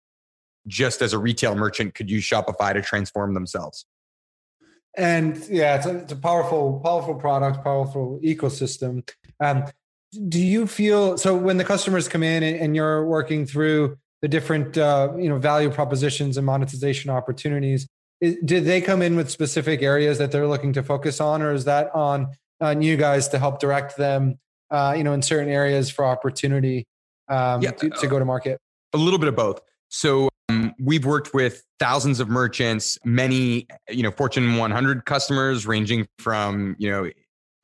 just 0.68 1.01
as 1.01 1.13
a 1.13 1.18
retail 1.18 1.56
merchant 1.56 1.96
could 1.96 2.10
use 2.10 2.24
Shopify 2.24 2.74
to 2.74 2.82
transform 2.82 3.34
themselves 3.34 3.86
and 4.98 5.38
yeah, 5.50 5.75
it's 5.75 5.86
a, 5.86 5.98
it's 5.98 6.12
a 6.12 6.16
powerful, 6.16 6.82
powerful 6.84 7.16
product, 7.16 7.63
powerful 7.63 8.20
ecosystem. 8.24 9.08
Um, 9.39 9.66
do 10.27 10.39
you 10.39 10.66
feel 10.68 11.18
so 11.18 11.36
when 11.36 11.58
the 11.58 11.63
customers 11.63 12.08
come 12.08 12.24
in 12.24 12.42
and, 12.42 12.58
and 12.58 12.75
you're 12.75 13.06
working 13.06 13.46
through 13.46 13.98
the 14.22 14.27
different 14.27 14.77
uh, 14.77 15.13
you 15.18 15.30
know 15.30 15.38
value 15.38 15.70
propositions 15.70 16.38
and 16.38 16.46
monetization 16.46 17.12
opportunities? 17.12 17.88
Is, 18.20 18.38
did 18.44 18.66
they 18.66 18.82
come 18.82 19.04
in 19.04 19.16
with 19.16 19.30
specific 19.30 19.84
areas 19.84 20.18
that 20.18 20.32
they're 20.32 20.48
looking 20.48 20.74
to 20.74 20.84
focus 20.84 21.22
on, 21.22 21.42
or 21.42 21.54
is 21.54 21.66
that 21.66 21.94
on 21.94 22.30
on 22.60 22.82
you 22.82 22.98
guys 22.98 23.27
to 23.30 23.39
help 23.39 23.60
direct 23.60 23.98
them, 23.98 24.39
uh, 24.72 24.96
you 24.98 25.04
know, 25.04 25.13
in 25.13 25.22
certain 25.22 25.50
areas 25.50 25.92
for 25.92 26.06
opportunity 26.06 26.88
um, 27.30 27.62
yeah, 27.62 27.72
to, 27.72 27.89
to 27.89 28.08
go 28.08 28.18
to 28.18 28.25
market? 28.25 28.60
A 28.94 28.98
little 28.98 29.20
bit 29.20 29.27
of 29.27 29.36
both. 29.36 29.62
So 29.89 30.30
we've 30.88 31.06
worked 31.06 31.34
with 31.34 31.63
thousands 31.79 32.22
of 32.22 32.29
merchants, 32.29 32.98
many 33.03 33.67
you 33.89 34.01
know 34.01 34.12
Fortune 34.12 34.56
100 34.56 35.06
customers, 35.06 35.67
ranging 35.67 36.08
from 36.17 36.75
you 36.79 36.89
know 36.89 37.12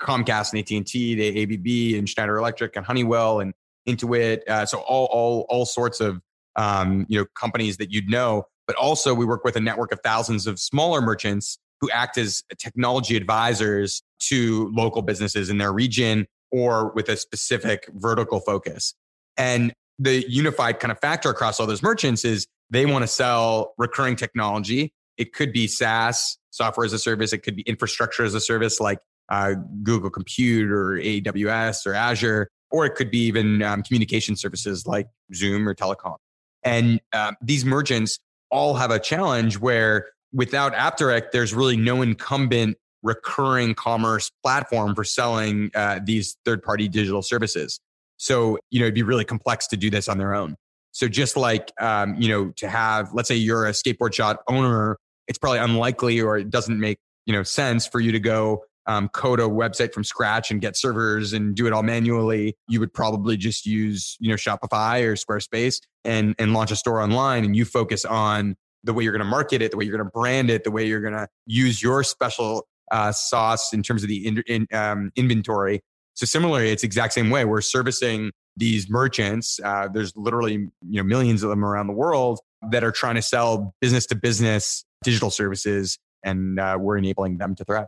Comcast 0.02 0.52
and 0.52 0.60
AT 0.60 0.70
and 0.72 0.86
T 0.86 1.16
to 1.16 1.42
ABB 1.42 1.98
and 1.98 2.08
Schneider 2.08 2.38
Electric 2.38 2.76
and 2.76 2.86
Honeywell 2.86 3.40
and 3.40 3.54
Intuit. 3.88 4.48
Uh, 4.48 4.66
so 4.66 4.80
all 4.80 5.06
all 5.06 5.46
all 5.50 5.66
sorts 5.66 6.02
of 6.02 6.22
um, 6.56 7.06
you 7.10 7.18
know, 7.20 7.26
companies 7.40 7.78
that 7.78 7.92
you'd 7.92 8.10
know. 8.10 8.44
But 8.68 8.76
also, 8.76 9.14
we 9.14 9.26
work 9.26 9.44
with 9.44 9.56
a 9.56 9.60
network 9.60 9.92
of 9.92 10.00
thousands 10.04 10.46
of 10.46 10.60
smaller 10.60 11.02
merchants 11.02 11.58
who 11.82 11.90
act 11.92 12.18
as 12.18 12.44
technology 12.58 13.18
advisors 13.18 14.04
to 14.20 14.70
local 14.74 15.02
businesses 15.02 15.50
in 15.50 15.58
their 15.58 15.74
region 15.74 16.28
or 16.52 16.92
with 16.94 17.10
a 17.10 17.18
specific 17.18 17.90
vertical 17.96 18.40
focus. 18.40 18.94
And 19.36 19.74
the 20.00 20.30
unified 20.30 20.80
kind 20.80 20.92
of 20.92 21.00
factor 21.00 21.30
across 21.30 21.60
all 21.60 21.68
those 21.68 21.84
merchants 21.84 22.24
is 22.24 22.48
they 22.70 22.86
want 22.86 23.04
to 23.04 23.08
sell 23.08 23.74
recurring 23.78 24.16
technology. 24.16 24.94
It 25.18 25.34
could 25.34 25.54
be 25.54 25.68
SaaS, 25.68 26.38
software 26.50 26.86
as 26.86 26.94
a 26.94 27.00
service. 27.00 27.34
It 27.34 27.40
could 27.40 27.56
be 27.56 27.62
infrastructure 27.64 28.24
as 28.24 28.34
a 28.34 28.40
service 28.40 28.80
like 28.80 29.00
uh, 29.30 29.56
Google 29.84 30.10
Compute 30.10 30.72
or 30.72 30.98
AWS 30.98 31.86
or 31.86 31.94
Azure, 31.94 32.50
or 32.72 32.86
it 32.86 32.96
could 32.96 33.12
be 33.12 33.20
even 33.20 33.62
um, 33.62 33.84
communication 33.84 34.36
services 34.36 34.86
like 34.88 35.08
Zoom 35.34 35.68
or 35.68 35.76
telecom. 35.76 36.18
And 36.64 37.00
uh, 37.12 37.34
these 37.42 37.66
merchants 37.66 38.20
all 38.50 38.76
have 38.76 38.92
a 38.92 39.00
challenge 39.00 39.60
where 39.60 40.08
without 40.32 40.74
AppDirect, 40.74 41.32
there's 41.32 41.54
really 41.54 41.78
no 41.78 42.02
incumbent 42.02 42.78
recurring 43.02 43.76
commerce 43.76 44.32
platform 44.42 44.96
for 44.96 45.04
selling 45.04 45.70
uh, 45.76 46.00
these 46.04 46.38
third 46.46 46.64
party 46.64 46.88
digital 46.88 47.22
services. 47.22 47.80
So, 48.18 48.58
you 48.72 48.80
know, 48.80 48.86
it'd 48.86 48.96
be 48.96 49.04
really 49.04 49.26
complex 49.26 49.68
to 49.68 49.78
do 49.78 49.90
this 49.90 50.08
on 50.08 50.18
their 50.18 50.34
own. 50.34 50.56
So 50.94 51.08
just 51.08 51.36
like, 51.36 51.72
um, 51.82 52.16
you 52.20 52.30
know, 52.30 52.52
to 52.58 52.70
have, 52.70 53.14
let's 53.14 53.28
say 53.28 53.36
you're 53.36 53.66
a 53.66 53.72
skateboard 53.72 54.14
shop 54.14 54.44
owner, 54.48 54.98
it's 55.28 55.40
probably 55.40 55.60
unlikely 55.60 56.22
or 56.22 56.38
it 56.38 56.50
doesn't 56.50 56.80
make, 56.80 57.00
you 57.26 57.34
know, 57.34 57.44
sense 57.44 57.88
for 57.88 58.00
you 58.00 58.12
to 58.12 58.20
go 58.20 58.64
um, 58.86 59.10
code 59.10 59.40
a 59.40 59.44
website 59.44 59.92
from 59.92 60.04
scratch 60.04 60.52
and 60.52 60.62
get 60.62 60.78
servers 60.78 61.34
and 61.34 61.56
do 61.56 61.66
it 61.66 61.74
all 61.74 61.84
manually. 61.84 62.56
You 62.68 62.80
would 62.80 62.94
probably 62.94 63.38
just 63.38 63.66
use, 63.66 64.18
you 64.20 64.30
know, 64.30 64.36
Shopify 64.36 65.04
or 65.04 65.16
Squarespace 65.16 65.82
and, 66.06 66.36
and 66.38 66.54
launch 66.54 66.70
a 66.70 66.76
store 66.76 67.02
online 67.02 67.44
and 67.44 67.56
you 67.56 67.66
focus 67.66 68.06
on 68.06 68.56
the 68.84 68.94
way 68.94 69.04
you're 69.04 69.14
going 69.14 69.20
to 69.20 69.26
market 69.26 69.62
it, 69.62 69.72
the 69.72 69.78
way 69.78 69.86
you're 69.86 69.98
going 69.98 70.06
to 70.06 70.12
brand 70.12 70.50
it, 70.50 70.64
the 70.64 70.72
way 70.72 70.86
you're 70.86 71.02
going 71.02 71.14
to 71.14 71.28
use 71.48 71.82
your 71.82 72.04
special 72.04 72.68
uh, 72.92 73.12
sauce 73.12 73.74
in 73.74 73.82
terms 73.82 74.04
of 74.04 74.10
the 74.10 74.28
in, 74.28 74.44
in, 74.46 74.68
um, 74.74 75.12
inventory. 75.16 75.82
So 76.14 76.26
similarly, 76.26 76.70
it's 76.70 76.84
exact 76.84 77.14
same 77.14 77.32
way. 77.32 77.46
We're 77.46 77.62
servicing 77.62 78.32
these 78.58 78.90
merchants. 78.90 79.60
Uh, 79.64 79.88
there's 79.92 80.16
literally 80.16 80.54
you 80.54 80.72
know 80.82 81.04
millions 81.04 81.44
of 81.44 81.50
them 81.50 81.64
around 81.64 81.88
the 81.88 81.94
world 81.94 82.40
that 82.72 82.84
are 82.84 82.92
trying 82.92 83.16
to 83.16 83.22
sell 83.22 83.74
business 83.82 84.06
to 84.08 84.16
business 84.16 84.86
digital 85.04 85.30
services, 85.30 85.98
and 86.24 86.60
uh, 86.60 86.78
we're 86.80 86.98
enabling 86.98 87.38
them 87.38 87.56
to 87.56 87.66
thrive. 87.66 87.88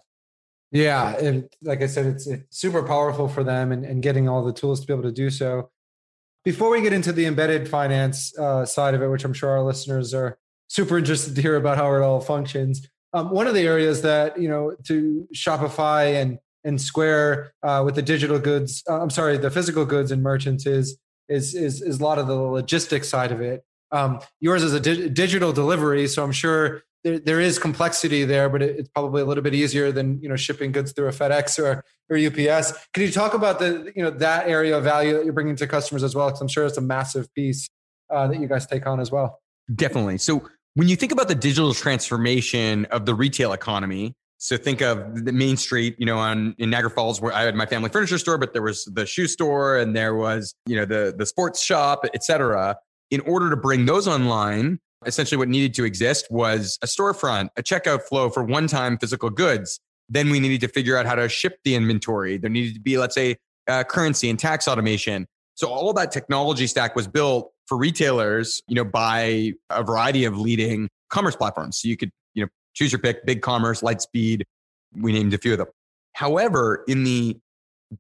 Yeah, 0.71 1.15
and 1.17 1.47
like 1.61 1.81
I 1.81 1.87
said, 1.87 2.05
it's, 2.07 2.27
it's 2.27 2.57
super 2.57 2.83
powerful 2.83 3.27
for 3.27 3.43
them, 3.43 3.71
and, 3.71 3.85
and 3.85 4.01
getting 4.01 4.27
all 4.27 4.43
the 4.43 4.53
tools 4.53 4.81
to 4.81 4.87
be 4.87 4.93
able 4.93 5.03
to 5.03 5.11
do 5.11 5.29
so. 5.29 5.69
Before 6.43 6.69
we 6.69 6.81
get 6.81 6.93
into 6.93 7.11
the 7.11 7.25
embedded 7.25 7.67
finance 7.67 8.37
uh, 8.37 8.65
side 8.65 8.93
of 8.93 9.01
it, 9.01 9.07
which 9.07 9.23
I'm 9.23 9.33
sure 9.33 9.49
our 9.49 9.63
listeners 9.63 10.13
are 10.13 10.37
super 10.67 10.97
interested 10.97 11.35
to 11.35 11.41
hear 11.41 11.55
about 11.55 11.77
how 11.77 11.93
it 11.95 12.01
all 12.01 12.19
functions. 12.19 12.87
Um, 13.13 13.29
one 13.29 13.47
of 13.47 13.53
the 13.53 13.61
areas 13.61 14.01
that 14.01 14.39
you 14.39 14.49
know 14.49 14.75
to 14.87 15.27
Shopify 15.33 16.21
and 16.21 16.39
and 16.65 16.81
Square 16.81 17.53
uh, 17.63 17.83
with 17.85 17.95
the 17.95 18.01
digital 18.01 18.39
goods, 18.39 18.83
uh, 18.89 19.01
I'm 19.01 19.09
sorry, 19.09 19.37
the 19.37 19.51
physical 19.51 19.85
goods 19.85 20.11
and 20.11 20.21
merchants 20.21 20.65
is 20.65 20.97
is 21.29 21.55
is, 21.55 21.81
is 21.81 21.99
a 21.99 22.03
lot 22.03 22.17
of 22.17 22.27
the 22.27 22.35
logistics 22.35 23.07
side 23.07 23.31
of 23.31 23.39
it. 23.39 23.63
Um, 23.91 24.19
yours 24.41 24.63
is 24.63 24.73
a 24.73 24.79
di- 24.79 25.09
digital 25.09 25.53
delivery, 25.53 26.07
so 26.07 26.23
I'm 26.23 26.31
sure 26.31 26.81
there, 27.03 27.19
there 27.19 27.39
is 27.39 27.59
complexity 27.59 28.25
there, 28.25 28.49
but 28.49 28.61
it, 28.61 28.79
it's 28.79 28.89
probably 28.89 29.21
a 29.21 29.25
little 29.25 29.43
bit 29.43 29.53
easier 29.53 29.91
than 29.91 30.19
you 30.21 30.27
know 30.27 30.35
shipping 30.35 30.71
goods 30.71 30.91
through 30.91 31.07
a 31.07 31.11
FedEx 31.11 31.59
or 31.59 31.83
or 32.09 32.17
UPS. 32.17 32.73
Can 32.93 33.03
you 33.03 33.11
talk 33.11 33.33
about 33.33 33.59
the 33.59 33.93
you 33.95 34.03
know 34.03 34.09
that 34.09 34.47
area 34.47 34.77
of 34.77 34.83
value 34.83 35.13
that 35.13 35.23
you're 35.23 35.33
bringing 35.33 35.55
to 35.57 35.67
customers 35.67 36.03
as 36.03 36.15
well? 36.15 36.27
Because 36.27 36.41
I'm 36.41 36.47
sure 36.47 36.65
it's 36.65 36.77
a 36.77 36.81
massive 36.81 37.33
piece 37.33 37.69
uh, 38.09 38.27
that 38.27 38.39
you 38.39 38.47
guys 38.47 38.65
take 38.65 38.85
on 38.87 38.99
as 38.99 39.11
well. 39.11 39.39
Definitely. 39.73 40.17
So 40.17 40.47
when 40.73 40.89
you 40.89 40.95
think 40.95 41.11
about 41.11 41.27
the 41.27 41.35
digital 41.35 41.73
transformation 41.73 42.85
of 42.85 43.05
the 43.05 43.15
retail 43.15 43.53
economy, 43.53 44.13
so 44.37 44.57
think 44.57 44.81
of 44.81 45.25
the 45.25 45.31
Main 45.31 45.57
Street, 45.57 45.95
you 45.97 46.05
know, 46.05 46.17
on 46.17 46.55
in 46.57 46.69
Niagara 46.69 46.89
Falls, 46.89 47.21
where 47.21 47.33
I 47.33 47.43
had 47.43 47.55
my 47.55 47.65
family 47.65 47.89
furniture 47.89 48.17
store, 48.17 48.37
but 48.37 48.53
there 48.53 48.61
was 48.61 48.85
the 48.85 49.05
shoe 49.05 49.27
store 49.27 49.77
and 49.77 49.95
there 49.95 50.15
was, 50.15 50.53
you 50.65 50.75
know, 50.75 50.85
the 50.85 51.13
the 51.17 51.25
sports 51.25 51.63
shop, 51.63 52.05
et 52.13 52.23
cetera. 52.23 52.77
In 53.11 53.21
order 53.21 53.49
to 53.49 53.55
bring 53.55 53.85
those 53.85 54.07
online, 54.07 54.79
essentially 55.05 55.37
what 55.37 55.47
needed 55.47 55.73
to 55.75 55.85
exist 55.85 56.27
was 56.31 56.77
a 56.81 56.87
storefront, 56.87 57.49
a 57.55 57.63
checkout 57.63 58.01
flow 58.03 58.29
for 58.29 58.43
one-time 58.43 58.97
physical 58.97 59.29
goods. 59.29 59.79
Then 60.09 60.29
we 60.29 60.39
needed 60.39 60.61
to 60.61 60.67
figure 60.67 60.97
out 60.97 61.05
how 61.05 61.15
to 61.15 61.29
ship 61.29 61.59
the 61.63 61.75
inventory. 61.75 62.37
There 62.37 62.49
needed 62.49 62.75
to 62.75 62.79
be, 62.79 62.97
let's 62.97 63.15
say, 63.15 63.37
uh, 63.67 63.83
currency 63.83 64.29
and 64.29 64.37
tax 64.37 64.67
automation. 64.67 65.27
So 65.55 65.69
all 65.69 65.93
that 65.93 66.11
technology 66.11 66.67
stack 66.67 66.95
was 66.95 67.07
built 67.07 67.51
for 67.67 67.77
retailers, 67.77 68.61
you 68.67 68.75
know, 68.75 68.83
by 68.83 69.53
a 69.69 69.83
variety 69.83 70.25
of 70.25 70.37
leading 70.37 70.89
commerce 71.09 71.35
platforms. 71.35 71.79
So 71.81 71.87
you 71.87 71.97
could, 71.97 72.11
choose 72.75 72.91
your 72.91 72.99
pick, 72.99 73.25
BigCommerce, 73.25 73.81
Lightspeed. 73.81 74.43
We 74.95 75.13
named 75.13 75.33
a 75.33 75.37
few 75.37 75.53
of 75.53 75.57
them. 75.57 75.67
However, 76.13 76.83
in 76.87 77.03
the 77.03 77.37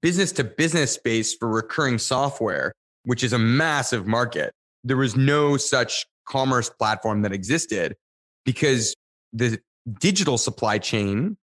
business 0.01 0.31
to 0.33 0.43
business 0.43 0.91
space 0.91 1.33
for 1.33 1.47
recurring 1.47 1.97
software, 1.97 2.73
which 3.03 3.23
is 3.23 3.33
a 3.33 3.39
massive 3.39 4.05
market, 4.05 4.53
there 4.83 4.97
was 4.97 5.15
no 5.15 5.57
such 5.57 6.05
commerce 6.25 6.69
platform 6.69 7.21
that 7.23 7.31
existed 7.31 7.95
because 8.45 8.95
the 9.33 9.59
digital 9.99 10.37
supply 10.37 10.77
chain 10.77 11.37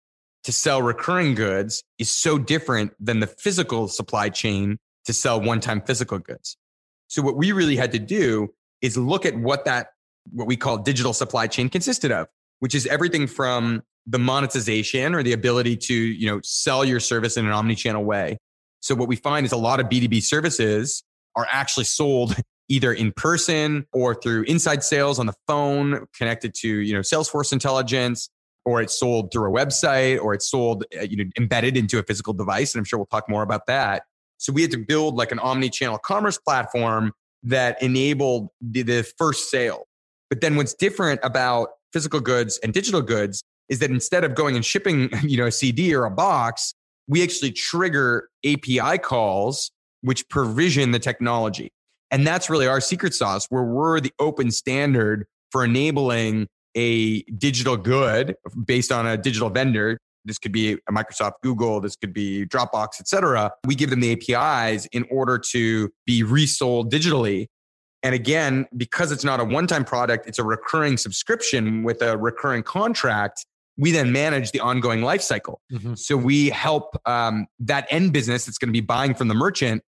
to 0.44 0.52
sell 0.52 0.82
recurring 0.82 1.36
goods 1.36 1.84
is 1.98 2.10
so 2.10 2.38
different 2.38 2.94
than 3.00 3.20
the 3.20 3.28
physical 3.28 3.88
supply 3.88 4.30
chain 4.30 4.78
to 5.06 5.14
sell 5.14 5.42
one 5.42 5.60
time 5.60 5.82
physical 5.82 6.20
goods. 6.20 6.58
So 7.08 7.22
what 7.22 7.36
we 7.36 7.52
really 7.52 7.76
had 7.76 7.92
to 7.94 8.00
do 8.00 8.54
is 8.82 8.98
look 8.98 9.26
at 9.26 9.36
what 9.36 9.66
that, 9.66 9.88
what 10.32 10.48
we 10.48 10.56
call 10.56 10.78
digital 10.78 11.14
supply 11.14 11.48
chain 11.48 11.68
consisted 11.70 12.12
of, 12.12 12.28
which 12.60 12.75
is 12.75 12.86
everything 12.88 13.28
from 13.28 13.82
the 14.06 14.20
monetization 14.20 15.13
or 15.13 15.24
the 15.24 15.34
ability 15.34 15.78
to, 15.78 15.94
you 15.94 16.28
know, 16.28 16.39
sell 16.44 16.84
your 16.84 17.00
service 17.00 17.38
in 17.38 17.46
an 17.46 17.51
omni-channel 17.51 18.04
way. 18.04 18.38
So 18.80 18.96
what 18.96 19.08
we 19.08 19.16
find 19.16 19.46
is 19.46 19.51
a 19.51 19.58
lot 19.58 19.80
of 19.80 19.88
B2B 19.88 20.24
services 20.24 21.04
are 21.36 21.48
actually 21.50 21.86
sold 21.86 22.36
either 22.70 22.94
in 22.94 23.12
person 23.12 23.86
or 23.94 24.13
through 24.13 24.44
inside 24.44 24.84
sales 24.84 25.20
on 25.20 25.25
the 25.25 25.34
phone 25.48 26.06
connected 26.16 26.54
to, 26.54 26.68
you 26.68 26.94
know, 26.94 27.00
Salesforce 27.00 27.51
intelligence, 27.51 28.30
or 28.66 28.82
it's 28.82 29.00
sold 29.00 29.32
through 29.32 29.50
a 29.50 29.66
website 29.66 30.22
or 30.22 30.34
it's 30.34 30.50
sold, 30.50 30.86
uh, 31.00 31.01
you 31.01 31.18
know, 31.18 31.24
embedded 31.38 31.75
into 31.75 31.98
a 31.98 32.04
physical 32.04 32.34
device. 32.34 32.74
And 32.74 32.80
I'm 32.80 32.86
sure 32.86 33.00
we'll 33.00 33.08
talk 33.08 33.28
more 33.28 33.42
about 33.42 33.66
that. 33.68 34.04
So 34.38 34.54
we 34.54 34.62
had 34.62 34.72
to 34.72 34.78
build 34.78 35.16
like 35.16 35.32
an 35.32 35.39
omni-channel 35.39 35.98
commerce 36.00 36.38
platform 36.38 37.13
that 37.44 37.82
enabled 37.82 38.50
the, 38.62 38.84
the 38.84 39.04
first 39.18 39.50
sale. 39.50 39.88
But 40.30 40.42
then 40.42 40.56
what's 40.56 40.74
different 40.74 41.20
about 41.24 41.70
physical 41.93 42.19
goods 42.19 42.60
and 42.63 42.74
digital 42.74 43.01
goods 43.01 43.43
is 43.69 43.79
that 43.79 43.91
instead 43.91 44.24
of 44.24 44.36
going 44.36 44.55
and 44.55 44.65
shipping, 44.65 45.10
you 45.24 45.38
know, 45.38 45.48
a 45.48 45.51
CD 45.51 45.93
or 45.93 46.05
a 46.05 46.12
box, 46.12 46.74
we 47.08 47.24
actually 47.24 47.51
trigger 47.51 48.29
API 48.46 48.98
calls 48.98 49.72
which 50.01 50.27
provision 50.29 50.91
the 50.91 51.00
technology. 51.00 51.72
And 52.12 52.25
that's 52.25 52.50
really 52.50 52.67
our 52.67 52.81
secret 52.81 53.13
sauce 53.13 53.46
where 53.50 53.63
we're 53.63 54.00
the 54.00 54.13
open 54.19 54.51
standard 54.51 55.25
for 55.51 55.65
enabling 55.65 56.48
a 56.75 57.22
digital 57.24 57.77
good 57.77 58.36
based 58.65 58.91
on 58.91 59.05
a 59.05 59.17
digital 59.17 59.50
vendor 59.50 59.98
this 60.25 60.38
could 60.38 60.51
be 60.51 60.74
a 60.74 60.91
Microsoft, 60.91 61.34
Google, 61.41 61.79
this 61.79 61.96
could 61.96 62.13
be 62.13 62.46
Dropbox, 62.46 63.00
et 63.00 63.08
cetera. 63.08 63.51
We 63.65 63.75
give 63.75 63.89
them 63.89 64.00
the 64.00 64.12
APIs 64.12 64.86
in 64.91 65.05
order 65.10 65.39
to 65.51 65.89
be 66.05 66.24
resold 66.24 66.91
digitally. 66.91 67.48
And 68.03 68.15
again, 68.15 68.65
because 68.75 69.12
it's 69.12 69.24
not 69.24 69.39
a 69.39 69.44
one 69.44 69.68
time 69.68 69.84
product, 69.84 70.27
it's 70.27 70.39
a 70.39 70.44
recurring 70.44 70.98
subscription 70.98 71.84
with 71.84 72.01
a 72.01 72.18
recurring 72.18 72.63
contract. 72.63 73.46
We 73.77 73.91
then 73.91 74.12
manage 74.12 74.51
the 74.51 74.60
ongoing 74.60 75.01
life 75.01 75.22
cycle. 75.22 75.62
Mm-hmm. 75.72 75.96
So 75.96 76.18
we 76.18 76.50
help 76.50 76.96
um, 77.06 77.48
that 77.60 77.88
end 77.89 78.13
business 78.13 78.46
that's 78.46 78.58
going 78.58 78.70
to 78.70 78.74
be 78.74 78.82
buying 78.82 79.13
from 79.13 79.27
the 79.27 79.36
merchant 79.36 79.84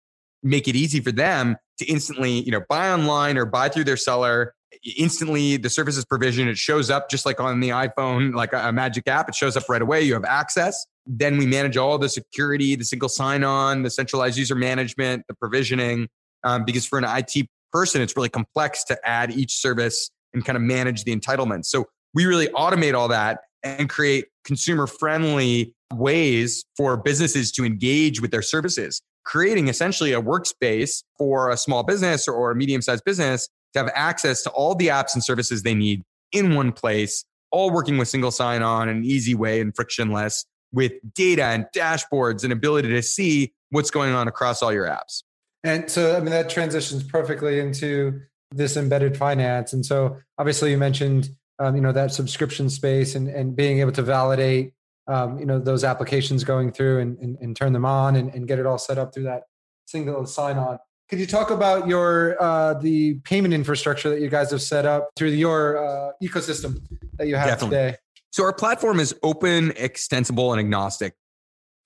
make 0.44 0.68
it 0.68 0.76
easy 0.76 1.00
for 1.00 1.12
them 1.12 1.58
to 1.80 1.86
instantly, 1.86 2.42
you 2.42 2.52
know, 2.52 2.62
buy 2.70 2.92
online 2.92 3.38
or 3.38 3.46
buy 3.46 3.70
through 3.70 3.84
their 3.84 3.98
seller 3.98 4.54
instantly 4.98 5.58
the 5.58 5.70
service 5.70 5.98
is 5.98 6.06
provisioned 6.06 6.50
it 6.50 6.58
shows 6.58 6.90
up 6.90 7.10
just 7.10 7.26
like 7.26 7.40
on 7.40 7.62
the 7.62 7.70
iphone 7.70 8.36
like 8.36 8.52
a, 8.54 8.72
magic 8.72 9.08
app 9.08 9.30
it 9.30 9.34
shows 9.34 9.56
up 9.56 9.64
right 9.70 9.82
away 9.82 10.02
you 10.02 10.14
have 10.14 10.26
access 10.26 10.86
then 11.06 11.38
we 11.38 11.46
manage 11.46 11.78
all 11.78 11.98
the 11.98 12.10
security 12.10 12.76
the 12.76 12.84
single 12.84 13.10
sign-on 13.10 13.84
the 13.84 13.90
centralized 13.90 14.38
user 14.38 14.56
management 14.56 15.24
the 15.30 15.34
provisioning 15.36 16.08
um, 16.44 16.66
because 16.66 16.86
for 16.86 17.00
an 17.00 17.06
it 17.06 17.48
person 17.72 18.02
it's 18.02 18.16
really 18.16 18.30
complex 18.30 18.84
to 18.84 18.98
add 19.08 19.32
each 19.32 19.56
service 19.56 20.10
and 20.34 20.46
kind 20.46 20.56
of 20.56 20.62
manage 20.62 21.04
the 21.04 21.16
entitlements 21.16 21.66
so 21.66 21.86
we 22.14 22.26
really 22.26 22.48
automate 22.50 22.94
all 22.94 23.08
that 23.08 23.40
and 23.64 23.90
create 23.90 24.26
consumer 24.46 24.88
friendly 24.88 25.74
ways 25.94 26.64
for 26.76 26.98
businesses 26.98 27.52
to 27.52 27.66
engage 27.66 28.22
with 28.22 28.32
their 28.32 28.42
services 28.42 29.02
creating 29.28 29.68
essentially 29.68 30.14
a 30.14 30.22
workspace 30.22 31.04
for 31.18 31.50
a 31.50 31.58
small 31.58 31.84
business 31.84 32.30
or 32.30 32.50
a 32.50 32.56
medium 32.56 32.82
sized 32.82 33.04
business 33.04 33.50
to 33.74 33.80
have 33.80 33.92
access 33.94 34.42
to 34.42 34.50
all 34.52 34.74
the 34.74 34.88
apps 34.88 35.14
and 35.14 35.24
services 35.24 35.64
they 35.64 35.76
need 35.76 36.02
in 36.32 36.56
one 36.56 36.72
place, 36.72 37.26
all 37.52 37.70
working 37.70 37.98
with 37.98 38.08
single 38.08 38.32
sign 38.32 38.62
on 38.62 38.88
in 38.88 38.98
an 38.98 39.06
easy 39.06 39.36
way 39.36 39.60
and 39.60 39.76
frictionless 39.76 40.46
with 40.72 40.94
data 41.14 41.44
and 41.44 41.66
dashboards 41.76 42.46
and 42.46 42.54
ability 42.54 42.88
to 42.88 43.02
see 43.02 43.54
what's 43.70 43.92
going 43.92 44.14
on 44.14 44.30
across 44.30 44.64
all 44.64 44.72
your 44.72 44.86
apps. 44.86 45.24
And 45.64 45.90
so, 45.90 46.16
I 46.16 46.20
mean, 46.20 46.32
that 46.32 46.50
transitions 46.50 47.04
perfectly 47.04 47.60
into 47.60 48.22
this 48.52 48.78
embedded 48.78 49.18
finance. 49.18 49.74
And 49.74 49.86
so 49.86 50.18
obviously 50.38 50.72
you 50.72 50.78
mentioned 50.78 51.30
um, 51.60 51.76
you 51.76 51.82
know 51.82 51.92
that 51.92 52.12
subscription 52.12 52.70
space 52.70 53.16
and, 53.16 53.28
and 53.28 53.56
being 53.56 53.80
able 53.80 53.92
to 53.94 54.02
validate 54.02 54.74
um, 55.08 55.40
you 55.40 55.46
know 55.46 55.60
those 55.60 55.84
applications 55.84 56.44
going 56.44 56.72
through 56.72 57.00
and, 57.00 57.18
and, 57.20 57.38
and 57.42 57.56
turn 57.56 57.74
them 57.74 57.86
on 57.86 58.16
and, 58.16 58.34
and, 58.34 58.48
get 58.48 58.60
it 58.60 58.66
all 58.66 58.78
set 58.78 58.98
up 58.98 59.14
through 59.14 59.24
that 59.24 59.44
single 59.86 60.26
sign 60.26 60.58
on 60.58 60.78
could 61.10 61.20
you 61.20 61.26
talk 61.26 61.50
about 61.50 61.88
your 61.88 62.42
uh, 62.42 62.74
the 62.76 63.16
payment 63.24 63.54
infrastructure 63.54 64.10
that 64.10 64.22
you 64.22 64.30
guys 64.30 64.52
have 64.52 64.62
set 64.62 64.86
up 64.86 65.10
through 65.16 65.30
your 65.30 65.78
uh, 65.78 66.12
ecosystem 66.22 66.82
that 67.14 67.28
you 67.28 67.36
have 67.36 67.48
Definitely. 67.48 67.78
today 67.78 67.98
so 68.32 68.44
our 68.44 68.54
platform 68.54 69.00
is 69.00 69.16
open 69.24 69.72
extensible 69.78 70.52
and 70.52 70.60
agnostic 70.60 71.14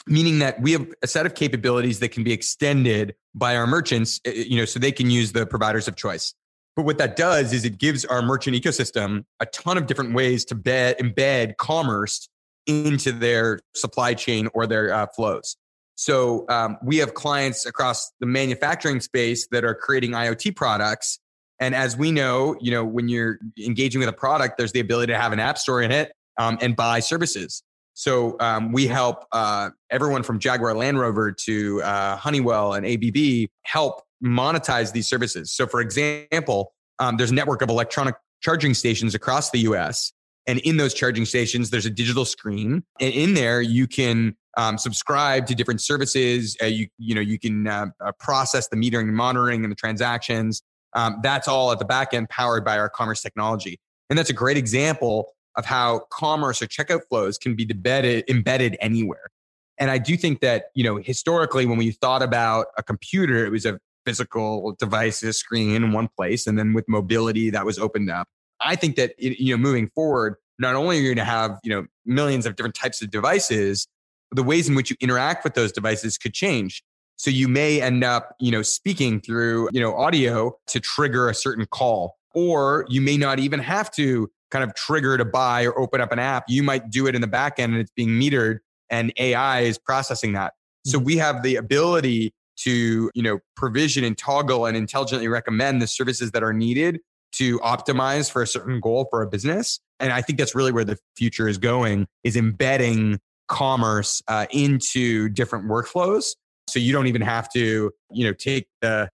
meaning 0.08 0.40
that 0.40 0.62
we 0.62 0.72
have 0.72 0.88
a 1.02 1.08
set 1.08 1.26
of 1.26 1.36
capabilities 1.36 2.00
that 2.00 2.10
can 2.10 2.24
be 2.24 2.32
extended 2.32 3.16
by 3.36 3.56
our 3.56 3.68
merchants 3.68 4.20
eh, 4.26 4.32
you 4.32 4.58
know 4.58 4.66
so 4.66 4.80
they 4.80 4.92
can 4.92 5.10
use 5.10 5.32
the 5.32 5.46
providers 5.46 5.88
of 5.88 5.96
choice 5.96 6.34
but 6.76 6.86
what 6.86 6.98
that 7.00 7.16
does 7.16 7.54
is 7.54 7.66
it 7.66 7.78
gives 7.78 8.06
our 8.06 8.22
merchant 8.22 8.56
ecosystem 8.56 9.26
a 9.40 9.46
ton 9.48 9.78
of 9.78 9.88
different 9.88 10.14
ways 10.14 10.46
to 10.46 10.56
bed, 10.56 10.98
embed 11.00 11.58
commerce 11.58 12.30
into 12.66 13.12
their 13.12 13.60
supply 13.76 14.14
chain 14.14 14.48
or 14.54 14.68
their 14.68 14.94
uh, 14.94 15.08
flows. 15.16 15.58
So 15.96 16.46
um, 16.50 16.78
we 16.84 16.98
have 16.98 17.14
clients 17.14 17.66
across 17.66 18.12
the 18.20 18.26
manufacturing 18.26 19.02
space 19.02 19.48
that 19.52 19.66
are 19.66 19.76
creating 19.76 20.12
IoT 20.12 20.56
products. 20.56 21.20
And 21.60 21.76
as 21.76 21.98
we 21.98 22.12
know, 22.12 22.56
you 22.60 22.72
know, 22.72 22.84
when 22.86 23.10
you're 23.10 23.38
engaging 23.64 24.00
with 24.00 24.10
a 24.10 24.14
product, 24.14 24.58
there's 24.58 24.72
the 24.72 24.80
ability 24.80 25.12
to 25.14 25.20
have 25.20 25.34
an 25.34 25.40
app 25.40 25.58
store 25.58 25.82
in 25.82 25.92
it 25.92 26.14
um, 26.40 26.58
and 26.62 26.76
buy 26.76 27.02
services. 27.02 27.62
So 27.94 28.36
um, 28.40 28.72
we 28.72 28.88
help 28.88 29.26
uh, 29.32 29.72
everyone 29.90 30.24
from 30.24 30.40
Jaguar 30.40 30.74
Land 30.76 31.00
Rover 31.00 31.32
to 31.32 31.82
uh, 31.84 32.16
Honeywell 32.16 32.74
and 32.74 32.86
ABB 32.86 33.50
help 33.64 34.02
monetize 34.24 34.94
these 34.94 35.08
services. 35.08 35.52
So, 35.52 35.68
for 35.68 35.82
example, 35.82 36.74
um, 37.00 37.18
there's 37.18 37.32
a 37.32 37.34
network 37.34 37.62
of 37.62 37.70
electronic 37.70 38.16
charging 38.42 38.74
stations 38.74 39.16
across 39.16 39.52
the 39.52 39.60
US. 39.60 40.14
And 40.48 40.60
in 40.60 40.78
those 40.78 40.94
charging 40.94 41.26
stations, 41.26 41.70
there's 41.70 41.86
a 41.86 41.90
digital 41.92 42.26
screen. 42.26 42.84
And 43.00 43.14
in 43.14 43.34
there, 43.34 43.62
you 43.62 43.88
can 43.88 44.36
um, 44.58 44.78
subscribe 44.78 45.46
to 45.48 45.56
different 45.56 45.82
services. 45.82 46.58
Uh, 46.62 46.66
you, 46.66 46.88
you 46.98 47.16
know, 47.16 47.22
you 47.22 47.38
can 47.38 47.68
uh, 47.68 47.88
uh, 48.04 48.12
process 48.20 48.68
the 48.68 48.76
metering 48.76 49.04
and 49.04 49.16
monitoring 49.16 49.64
and 49.64 49.72
the 49.72 49.76
transactions. 49.76 50.62
Um, 50.94 51.20
that's 51.24 51.48
all 51.48 51.72
at 51.72 51.80
the 51.80 51.86
back 51.86 52.14
end 52.14 52.30
powered 52.30 52.66
by 52.66 52.78
our 52.78 52.90
commerce 52.90 53.22
technology. 53.22 53.80
And 54.10 54.18
that's 54.18 54.30
a 54.30 54.34
great 54.34 54.58
example 54.58 55.32
of 55.56 55.66
how 55.66 56.00
commerce 56.12 56.62
or 56.62 56.68
checkout 56.68 57.02
flows 57.10 57.38
can 57.38 57.56
be 57.56 57.68
embedded, 57.70 58.30
embedded 58.30 58.78
anywhere. 58.80 59.30
And 59.78 59.90
I 59.90 59.98
do 59.98 60.16
think 60.16 60.42
that, 60.42 60.66
you 60.76 60.84
know, 60.84 60.98
historically, 60.98 61.66
when 61.66 61.78
we 61.78 61.92
thought 61.92 62.22
about 62.22 62.68
a 62.78 62.84
computer, 62.84 63.46
it 63.46 63.52
was 63.52 63.66
a 63.66 63.80
physical 64.06 64.76
devices 64.80 65.38
screen 65.38 65.76
in 65.76 65.92
one 65.92 66.08
place 66.16 66.48
and 66.48 66.58
then 66.58 66.74
with 66.74 66.88
mobility 66.88 67.50
that 67.50 67.66
was 67.66 67.78
opened 67.78 68.10
up 68.10 68.28
i 68.62 68.76
think 68.76 68.96
that 68.96 69.14
you 69.18 69.56
know 69.56 69.62
moving 69.62 69.90
forward 69.90 70.36
not 70.60 70.76
only 70.76 70.98
are 70.98 71.02
you 71.02 71.08
going 71.08 71.18
to 71.18 71.24
have 71.24 71.60
you 71.64 71.70
know 71.70 71.86
millions 72.06 72.46
of 72.46 72.56
different 72.56 72.76
types 72.76 73.02
of 73.02 73.12
devices 73.12 73.88
the 74.32 74.44
ways 74.44 74.68
in 74.68 74.76
which 74.76 74.90
you 74.90 74.96
interact 75.02 75.44
with 75.44 75.54
those 75.54 75.72
devices 75.72 76.18
could 76.18 76.34
change 76.34 76.84
so 77.16 77.30
you 77.30 77.48
may 77.48 77.82
end 77.82 78.04
up 78.04 78.36
you 78.40 78.52
know 78.52 78.62
speaking 78.62 79.22
through 79.22 79.70
you 79.72 79.80
know 79.80 79.96
audio 79.96 80.56
to 80.68 80.80
trigger 80.80 81.30
a 81.30 81.36
certain 81.36 81.66
call 81.68 82.18
or 82.34 82.86
you 82.90 83.02
may 83.02 83.18
not 83.18 83.40
even 83.40 83.60
have 83.60 83.92
to 83.92 84.30
kind 84.52 84.64
of 84.64 84.76
trigger 84.76 85.18
to 85.18 85.26
buy 85.26 85.66
or 85.66 85.78
open 85.80 86.02
up 86.02 86.12
an 86.12 86.20
app 86.20 86.44
you 86.48 86.62
might 86.62 86.90
do 86.90 87.08
it 87.08 87.16
in 87.16 87.22
the 87.22 87.28
back 87.28 87.58
end 87.58 87.74
and 87.74 87.82
it's 87.82 87.92
being 87.96 88.10
metered 88.10 88.60
and 88.92 89.12
ai 89.18 89.62
is 89.62 89.80
processing 89.80 90.34
that. 90.34 90.54
So 90.86 90.98
mm-hmm. 90.98 91.06
we 91.06 91.18
have 91.18 91.42
the 91.42 91.56
ability 91.56 92.34
to 92.58 93.10
you 93.16 93.24
know 93.24 93.40
provision 93.56 94.04
and 94.04 94.16
toggle 94.16 94.68
and 94.68 94.78
intelligently 94.78 95.28
recommend 95.28 95.82
the 95.82 95.88
services 95.88 96.32
that 96.32 96.44
are 96.44 96.54
needed 96.54 97.00
to 97.34 97.58
optimize 97.60 98.30
for 98.30 98.42
a 98.42 98.48
certain 98.48 98.80
goal 98.82 99.08
for 99.10 99.24
a 99.24 99.28
business. 99.28 99.80
And 100.00 100.12
i 100.12 100.22
think 100.22 100.38
that's 100.38 100.54
really 100.54 100.72
where 100.72 100.84
the 100.84 100.98
future 101.16 101.48
is 101.48 101.58
going 101.58 102.08
is 102.24 102.36
embedding 102.36 103.20
commerce 103.48 104.22
uh, 104.28 104.46
into 104.52 105.30
different 105.30 105.66
workflows. 105.66 106.36
So 106.68 106.80
you 106.80 106.94
don't 106.94 107.08
even 107.08 107.22
have 107.22 107.50
to 107.54 107.92
you 108.12 108.26
know 108.26 108.34
take 108.34 108.68
the 108.82 109.10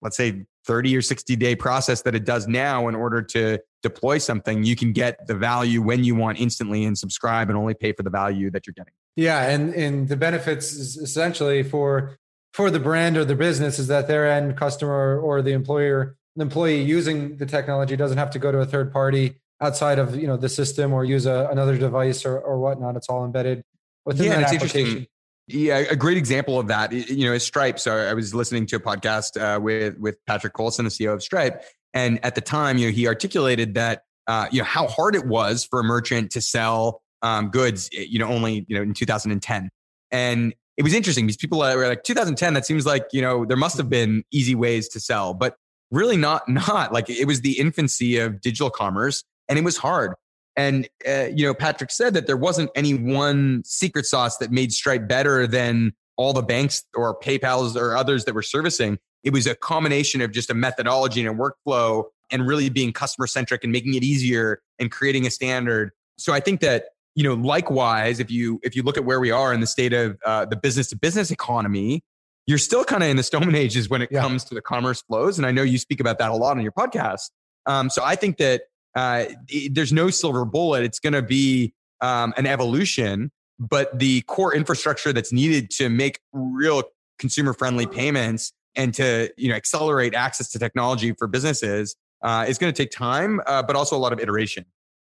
let's 0.00 0.16
say 0.16 0.44
30 0.64 0.96
or 0.96 1.02
60 1.02 1.34
day 1.36 1.56
process 1.56 2.02
that 2.02 2.14
it 2.14 2.24
does 2.24 2.46
now 2.46 2.88
in 2.88 2.94
order 2.94 3.22
to 3.22 3.58
deploy 3.82 4.18
something 4.18 4.64
you 4.64 4.76
can 4.76 4.92
get 4.92 5.26
the 5.26 5.34
value 5.34 5.80
when 5.80 6.04
you 6.04 6.14
want 6.14 6.40
instantly 6.40 6.84
and 6.84 6.98
subscribe 6.98 7.48
and 7.48 7.56
only 7.56 7.74
pay 7.74 7.92
for 7.92 8.02
the 8.02 8.10
value 8.10 8.50
that 8.50 8.66
you're 8.66 8.74
getting. 8.74 8.92
Yeah 9.16 9.48
and 9.48 9.74
and 9.74 10.08
the 10.08 10.16
benefits 10.16 10.72
is 10.72 10.96
essentially 10.96 11.62
for 11.62 12.18
for 12.52 12.70
the 12.70 12.80
brand 12.80 13.16
or 13.16 13.24
the 13.24 13.34
business 13.34 13.78
is 13.78 13.86
that 13.88 14.08
their 14.08 14.30
end 14.30 14.56
customer 14.56 15.20
or 15.20 15.42
the 15.42 15.52
employer 15.52 16.16
the 16.36 16.42
employee 16.42 16.82
using 16.82 17.36
the 17.36 17.46
technology 17.46 17.96
doesn't 17.96 18.18
have 18.18 18.30
to 18.30 18.38
go 18.38 18.52
to 18.52 18.58
a 18.58 18.66
third 18.66 18.92
party 18.92 19.36
outside 19.60 19.98
of 19.98 20.16
you 20.16 20.26
know 20.26 20.36
the 20.36 20.48
system 20.48 20.92
or 20.92 21.04
use 21.04 21.26
a, 21.26 21.48
another 21.50 21.76
device 21.76 22.24
or, 22.24 22.38
or 22.38 22.58
whatnot. 22.58 22.96
It's 22.96 23.08
all 23.08 23.24
embedded 23.24 23.62
within 24.04 24.26
yeah, 24.26 24.40
that 24.40 24.54
application. 24.54 25.06
Yeah, 25.48 25.78
a 25.78 25.96
great 25.96 26.18
example 26.18 26.58
of 26.58 26.68
that, 26.68 26.92
you 26.92 27.26
know, 27.26 27.32
is 27.32 27.42
Stripe. 27.42 27.78
So 27.78 27.96
I 27.96 28.12
was 28.12 28.34
listening 28.34 28.66
to 28.66 28.76
a 28.76 28.80
podcast 28.80 29.40
uh, 29.40 29.58
with 29.58 29.98
with 29.98 30.24
Patrick 30.26 30.52
Collison, 30.52 30.84
the 30.84 30.90
CEO 30.90 31.12
of 31.12 31.22
Stripe, 31.22 31.62
and 31.94 32.24
at 32.24 32.34
the 32.34 32.40
time, 32.40 32.78
you 32.78 32.86
know, 32.86 32.92
he 32.92 33.06
articulated 33.06 33.74
that 33.74 34.02
uh, 34.26 34.46
you 34.50 34.58
know 34.58 34.64
how 34.64 34.86
hard 34.86 35.14
it 35.14 35.26
was 35.26 35.64
for 35.64 35.80
a 35.80 35.84
merchant 35.84 36.30
to 36.32 36.40
sell 36.40 37.02
um, 37.22 37.48
goods, 37.50 37.88
you 37.92 38.18
know, 38.18 38.26
only 38.26 38.64
you 38.68 38.76
know 38.76 38.82
in 38.82 38.94
2010, 38.94 39.70
and 40.10 40.54
it 40.76 40.82
was 40.84 40.94
interesting 40.94 41.26
because 41.26 41.36
people 41.36 41.58
were 41.58 41.88
like 41.88 42.04
2010 42.04 42.54
that 42.54 42.64
seems 42.64 42.86
like 42.86 43.06
you 43.12 43.20
know 43.20 43.44
there 43.44 43.56
must 43.56 43.76
have 43.76 43.90
been 43.90 44.22
easy 44.32 44.54
ways 44.54 44.88
to 44.88 45.00
sell 45.00 45.34
but 45.34 45.56
really 45.90 46.16
not 46.16 46.48
not. 46.48 46.92
Like 46.92 47.10
it 47.10 47.26
was 47.26 47.40
the 47.40 47.58
infancy 47.58 48.18
of 48.18 48.40
digital 48.40 48.70
commerce 48.70 49.24
and 49.48 49.58
it 49.58 49.64
was 49.64 49.76
hard. 49.76 50.14
And 50.56 50.88
uh, 51.06 51.26
you 51.34 51.46
know 51.46 51.54
patrick 51.54 51.90
said 51.90 52.14
that 52.14 52.26
there 52.26 52.36
wasn't 52.36 52.70
any 52.74 52.94
one 52.94 53.62
secret 53.64 54.06
sauce 54.06 54.38
that 54.38 54.50
made 54.50 54.72
stripe 54.72 55.08
better 55.08 55.46
than 55.46 55.92
all 56.16 56.32
the 56.32 56.42
banks 56.42 56.84
or 56.94 57.18
paypal's 57.18 57.76
or 57.76 57.96
others 57.96 58.24
that 58.24 58.34
were 58.34 58.42
servicing 58.42 58.98
it 59.24 59.32
was 59.32 59.46
a 59.46 59.54
combination 59.54 60.20
of 60.20 60.32
just 60.32 60.50
a 60.50 60.54
methodology 60.54 61.24
and 61.24 61.28
a 61.28 61.32
workflow 61.32 62.04
and 62.30 62.46
really 62.46 62.68
being 62.68 62.92
customer 62.92 63.26
centric 63.26 63.64
and 63.64 63.72
making 63.72 63.94
it 63.94 64.02
easier 64.02 64.60
and 64.78 64.90
creating 64.90 65.26
a 65.26 65.30
standard 65.30 65.90
so 66.18 66.32
i 66.32 66.40
think 66.40 66.60
that 66.60 66.84
you 67.18 67.24
know, 67.24 67.34
likewise, 67.34 68.20
if 68.20 68.30
you 68.30 68.60
if 68.62 68.76
you 68.76 68.84
look 68.84 68.96
at 68.96 69.04
where 69.04 69.18
we 69.18 69.32
are 69.32 69.52
in 69.52 69.58
the 69.58 69.66
state 69.66 69.92
of 69.92 70.16
uh, 70.24 70.44
the 70.44 70.54
business 70.54 70.86
to 70.90 70.96
business 70.96 71.32
economy, 71.32 72.04
you're 72.46 72.58
still 72.58 72.84
kind 72.84 73.02
of 73.02 73.08
in 73.08 73.16
the 73.16 73.24
stone 73.24 73.54
ages 73.56 73.90
when 73.90 74.02
it 74.02 74.08
yeah. 74.12 74.20
comes 74.20 74.44
to 74.44 74.54
the 74.54 74.62
commerce 74.62 75.02
flows. 75.02 75.36
And 75.36 75.44
I 75.44 75.50
know 75.50 75.62
you 75.62 75.78
speak 75.78 75.98
about 75.98 76.20
that 76.20 76.30
a 76.30 76.34
lot 76.36 76.56
on 76.56 76.62
your 76.62 76.70
podcast. 76.70 77.30
Um, 77.66 77.90
so 77.90 78.04
I 78.04 78.14
think 78.14 78.36
that 78.36 78.62
uh, 78.94 79.24
there's 79.68 79.92
no 79.92 80.10
silver 80.10 80.44
bullet. 80.44 80.84
It's 80.84 81.00
going 81.00 81.12
to 81.12 81.22
be 81.22 81.74
um, 82.00 82.34
an 82.36 82.46
evolution, 82.46 83.32
but 83.58 83.98
the 83.98 84.20
core 84.28 84.54
infrastructure 84.54 85.12
that's 85.12 85.32
needed 85.32 85.70
to 85.70 85.88
make 85.88 86.20
real 86.32 86.84
consumer 87.18 87.52
friendly 87.52 87.86
payments 87.86 88.52
and 88.76 88.94
to 88.94 89.30
you 89.36 89.48
know 89.48 89.54
accelerate 89.54 90.14
access 90.14 90.50
to 90.50 90.58
technology 90.58 91.12
for 91.12 91.26
businesses 91.26 91.96
uh, 92.22 92.44
is 92.48 92.58
going 92.58 92.72
to 92.72 92.82
take 92.82 92.90
time, 92.90 93.40
uh, 93.46 93.62
but 93.62 93.76
also 93.76 93.96
a 93.96 93.98
lot 93.98 94.12
of 94.12 94.20
iteration. 94.20 94.64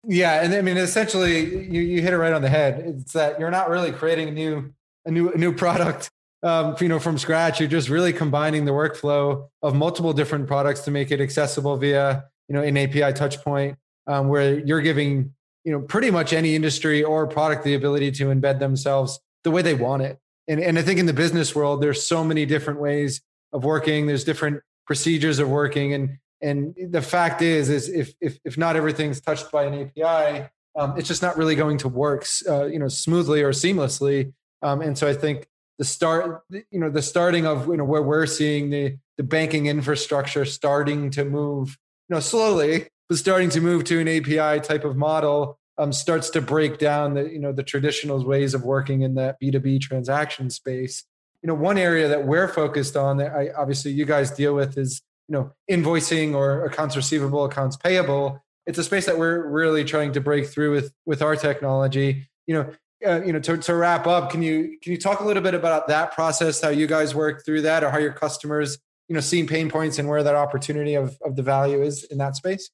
Yeah, 0.06 0.44
and 0.44 0.54
I 0.54 0.62
mean, 0.62 0.78
essentially, 0.78 1.66
you 1.66 1.82
you 1.82 2.02
hit 2.02 2.14
it 2.14 2.18
right 2.18 2.34
on 2.34 2.42
the 2.42 2.50
head. 2.50 2.84
It's 2.86 3.14
that 3.14 3.40
you're 3.40 3.52
not 3.52 3.70
really 3.70 3.92
creating 3.92 4.28
a 4.28 4.32
new 4.32 4.74
a 5.06 5.12
new 5.12 5.32
a 5.32 5.38
new 5.38 5.54
product, 5.54 6.10
um, 6.44 6.76
you 6.80 6.90
know, 6.90 7.00
from 7.00 7.18
scratch. 7.18 7.60
You're 7.60 7.70
just 7.70 7.90
really 7.90 8.12
combining 8.12 8.66
the 8.66 8.72
workflow 8.72 9.48
of 9.62 9.76
multiple 9.76 10.14
different 10.14 10.48
products 10.48 10.82
to 10.82 10.92
make 10.92 11.12
it 11.12 11.22
accessible 11.22 11.78
via 11.78 12.26
you 12.50 12.56
know 12.56 12.62
an 12.62 12.78
API 12.78 13.14
touch 13.14 13.42
point, 13.42 13.78
um, 14.08 14.28
where 14.28 14.60
you're 14.60 14.82
giving 14.82 15.34
you 15.64 15.72
know 15.72 15.80
pretty 15.80 16.12
much 16.12 16.34
any 16.34 16.54
industry 16.54 17.02
or 17.02 17.26
product 17.26 17.64
the 17.64 17.74
ability 17.74 18.12
to 18.12 18.26
embed 18.26 18.60
themselves 18.60 19.20
the 19.46 19.52
way 19.52 19.62
they 19.62 19.74
want 19.74 20.02
it. 20.02 20.20
And 20.50 20.60
and 20.60 20.78
I 20.78 20.82
think 20.82 21.00
in 21.00 21.06
the 21.06 21.14
business 21.14 21.56
world, 21.56 21.82
there's 21.82 22.04
so 22.04 22.26
many 22.26 22.46
different 22.46 22.82
ways 22.82 23.22
of 23.54 23.64
working. 23.64 24.08
There's 24.08 24.24
different 24.24 24.62
procedures 24.86 25.40
of 25.40 25.50
working, 25.50 25.94
and 25.94 26.18
and 26.42 26.76
the 26.90 27.02
fact 27.02 27.42
is, 27.42 27.70
is 27.70 27.90
if 27.90 28.14
if, 28.20 28.40
if 28.44 28.58
not 28.58 28.76
everything's 28.76 29.22
touched 29.22 29.52
by 29.52 29.64
an 29.64 29.92
API, 29.98 30.50
um, 30.76 30.98
it's 30.98 31.08
just 31.08 31.22
not 31.22 31.38
really 31.38 31.56
going 31.56 31.78
to 31.80 31.88
work, 31.88 32.26
uh, 32.50 32.66
you 32.66 32.80
know, 32.80 32.88
smoothly 32.88 33.42
or 33.42 33.52
seamlessly. 33.52 34.34
Um, 34.62 34.82
and 34.82 34.98
so 34.98 35.08
I 35.08 35.14
think 35.14 35.48
the 35.78 35.86
start, 35.86 36.44
you 36.50 36.80
know, 36.80 36.90
the 36.90 37.02
starting 37.02 37.46
of 37.46 37.68
you 37.68 37.78
know 37.78 37.86
where 37.86 38.02
we're 38.02 38.26
seeing 38.26 38.70
the 38.70 38.98
the 39.18 39.24
banking 39.24 39.68
infrastructure 39.68 40.46
starting 40.46 41.12
to 41.12 41.24
move, 41.24 41.78
you 42.10 42.16
know, 42.16 42.20
slowly, 42.20 42.88
but 43.08 43.18
starting 43.18 43.50
to 43.52 43.62
move 43.62 43.84
to 43.86 44.00
an 44.00 44.08
API 44.08 44.60
type 44.62 44.84
of 44.84 44.96
model 44.96 45.60
um, 45.78 45.92
starts 45.92 46.30
to 46.32 46.42
break 46.42 46.78
down 46.78 47.14
the 47.14 47.32
you 47.32 47.40
know 47.40 47.52
the 47.52 47.64
traditional 47.64 48.24
ways 48.24 48.54
of 48.54 48.64
working 48.64 49.02
in 49.02 49.16
that 49.16 49.40
B 49.40 49.52
two 49.52 49.60
B 49.60 49.80
transaction 49.80 50.50
space. 50.50 51.04
You 51.44 51.48
know, 51.48 51.54
one 51.54 51.78
area 51.78 52.08
that 52.08 52.26
we're 52.26 52.48
focused 52.48 52.96
on 52.96 53.18
that 53.18 53.34
I 53.34 53.50
obviously 53.56 53.92
you 53.92 54.06
guys 54.06 54.32
deal 54.32 54.56
with 54.56 54.78
is 54.78 55.02
you 55.28 55.34
know 55.34 55.52
invoicing 55.70 56.34
or 56.34 56.66
accounts 56.66 56.96
receivable 56.96 57.46
accounts 57.46 57.78
payable 57.78 58.42
it's 58.66 58.78
a 58.78 58.84
space 58.84 59.06
that 59.06 59.18
we're 59.18 59.46
really 59.48 59.84
trying 59.84 60.12
to 60.14 60.22
break 60.22 60.48
through 60.48 60.72
with 60.72 60.94
with 61.06 61.22
our 61.22 61.38
technology 61.38 62.28
you 62.46 62.54
know 62.54 62.70
uh, 63.08 63.22
you 63.24 63.32
know 63.32 63.40
to, 63.40 63.56
to 63.58 63.74
wrap 63.74 64.06
up 64.06 64.32
can 64.32 64.42
you 64.42 64.78
can 64.82 64.92
you 64.92 64.98
talk 64.98 65.22
a 65.22 65.24
little 65.24 65.42
bit 65.42 65.54
about 65.54 65.88
that 65.88 66.12
process 66.12 66.62
how 66.62 66.68
you 66.68 66.88
guys 66.88 67.16
work 67.16 67.46
through 67.46 67.62
that 67.62 67.86
or 67.86 67.90
how 67.90 67.98
your 67.98 68.12
customers 68.12 68.78
you 69.08 69.14
know 69.14 69.22
seeing 69.22 69.48
pain 69.48 69.70
points 69.70 70.00
and 70.00 70.08
where 70.08 70.24
that 70.24 70.36
opportunity 70.36 70.96
of 70.96 71.18
of 71.24 71.36
the 71.36 71.44
value 71.44 71.82
is 71.82 72.04
in 72.06 72.18
that 72.18 72.36
space? 72.36 72.70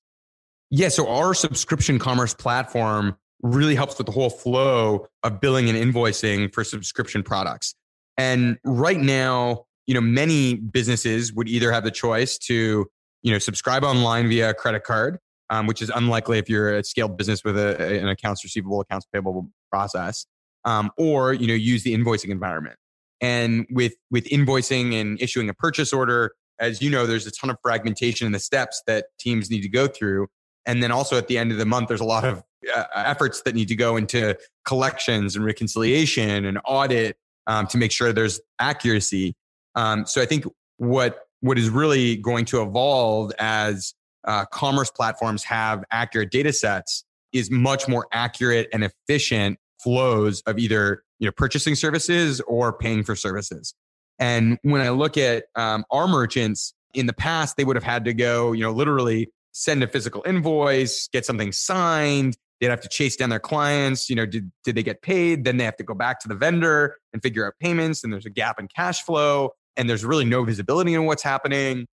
Yeah, 0.70 0.90
so 0.90 1.08
our 1.08 1.34
subscription 1.34 1.98
commerce 1.98 2.34
platform 2.34 3.18
really 3.42 3.76
helps 3.76 3.98
with 3.98 4.06
the 4.06 4.12
whole 4.12 4.30
flow 4.30 5.08
of 5.24 5.42
billing 5.42 5.70
and 5.70 5.78
invoicing 5.78 6.54
for 6.54 6.64
subscription 6.64 7.24
products. 7.24 7.74
And 8.20 8.60
right 8.66 9.00
now, 9.00 9.64
you 9.88 9.94
know, 9.94 10.02
many 10.02 10.56
businesses 10.56 11.32
would 11.34 11.48
either 11.48 11.72
have 11.72 11.86
the 11.86 11.92
choice 11.92 12.38
to, 12.40 12.86
you 13.24 13.32
know, 13.32 13.40
subscribe 13.40 13.86
online 13.86 14.28
via 14.28 14.54
credit 14.54 14.84
card, 14.84 15.20
um, 15.50 15.68
which 15.68 15.82
is 15.82 15.90
unlikely 15.90 16.38
if 16.38 16.50
you're 16.50 16.76
a 16.76 16.84
scaled 16.84 17.18
business 17.18 17.46
with 17.46 17.58
a, 17.58 18.00
an 18.00 18.10
accounts 18.10 18.44
receivable, 18.44 18.82
accounts 18.82 19.08
payable 19.12 19.50
process, 19.72 20.26
um, 20.66 20.92
or 20.98 21.34
you 21.34 21.48
know, 21.48 21.54
use 21.54 21.84
the 21.84 21.96
invoicing 21.96 22.30
environment. 22.30 22.76
And 23.22 23.66
with 23.72 23.94
with 24.12 24.26
invoicing 24.26 25.00
and 25.00 25.20
issuing 25.22 25.48
a 25.48 25.54
purchase 25.54 25.94
order, 25.94 26.34
as 26.60 26.82
you 26.82 26.90
know, 26.90 27.06
there's 27.06 27.26
a 27.26 27.32
ton 27.32 27.50
of 27.50 27.56
fragmentation 27.62 28.26
in 28.26 28.34
the 28.34 28.40
steps 28.40 28.84
that 28.86 29.06
teams 29.18 29.50
need 29.50 29.62
to 29.62 29.70
go 29.70 29.88
through. 29.88 30.28
And 30.66 30.84
then 30.84 30.92
also 30.92 31.18
at 31.18 31.30
the 31.30 31.38
end 31.38 31.54
of 31.54 31.58
the 31.58 31.66
month, 31.66 31.88
there's 31.88 32.02
a 32.02 32.06
lot 32.06 32.26
of 32.26 32.44
uh, 32.76 32.84
efforts 32.96 33.44
that 33.44 33.56
need 33.56 33.70
to 33.70 33.76
go 33.78 33.96
into 33.96 34.38
collections 34.66 35.38
and 35.38 35.46
reconciliation 35.46 36.44
and 36.44 36.60
audit 36.66 37.16
um, 37.50 37.68
to 37.68 37.78
make 37.78 37.92
sure 37.92 38.14
there's 38.14 38.40
accuracy. 38.60 39.36
Um, 39.76 40.06
so 40.06 40.22
I 40.22 40.26
think 40.26 40.46
what 40.78 41.26
what 41.42 41.58
is 41.58 41.70
really 41.70 42.18
going 42.18 42.46
to 42.46 42.62
evolve 42.62 43.32
as 43.40 43.94
uh, 44.26 44.46
commerce 44.46 44.92
platforms 44.92 45.44
have 45.46 45.84
accurate 45.92 46.32
data 46.32 46.54
sets 46.54 47.04
is 47.34 47.50
much 47.50 47.88
more 47.88 48.08
accurate 48.12 48.68
and 48.72 48.84
efficient 48.84 49.58
flows 49.82 50.42
of 50.42 50.60
either 50.60 51.04
you 51.20 51.28
know 51.28 51.32
purchasing 51.32 51.76
services 51.76 52.40
or 52.42 52.72
paying 52.72 53.04
for 53.04 53.16
services. 53.16 53.74
And 54.20 54.60
when 54.62 54.82
I 54.82 54.90
look 54.90 55.18
at 55.18 55.46
um, 55.56 55.86
our 55.92 56.08
merchants 56.08 56.74
in 56.94 57.08
the 57.08 57.14
past, 57.14 57.58
they 57.58 57.64
would 57.64 57.78
have 57.78 57.84
had 57.84 58.06
to 58.06 58.14
go 58.14 58.52
you 58.52 58.64
know 58.64 58.72
literally 58.72 59.30
send 59.54 59.82
a 59.82 59.88
physical 59.88 60.22
invoice, 60.26 61.10
get 61.12 61.26
something 61.26 61.52
signed. 61.52 62.38
They'd 62.60 62.70
have 62.70 62.82
to 62.82 62.90
chase 62.90 63.16
down 63.16 63.30
their 63.30 63.40
clients. 63.40 64.10
You 64.10 64.16
know, 64.16 64.26
did, 64.26 64.52
did 64.64 64.76
they 64.76 64.84
get 64.84 65.02
paid? 65.02 65.46
Then 65.46 65.58
they 65.58 65.64
have 65.64 65.78
to 65.78 65.84
go 65.84 65.94
back 65.94 66.20
to 66.22 66.28
the 66.28 66.36
vendor 66.36 66.98
and 67.14 67.22
figure 67.22 67.46
out 67.46 67.54
payments. 67.60 68.04
And 68.04 68.12
there's 68.12 68.26
a 68.26 68.30
gap 68.32 68.60
in 68.60 68.68
cash 68.68 69.02
flow 69.04 69.52
and 69.78 69.90
there's 69.90 70.04
really 70.04 70.26
no 70.26 70.44
visibility 70.44 70.94
in 70.94 71.06
what's 71.06 71.24
happening. 71.24 71.88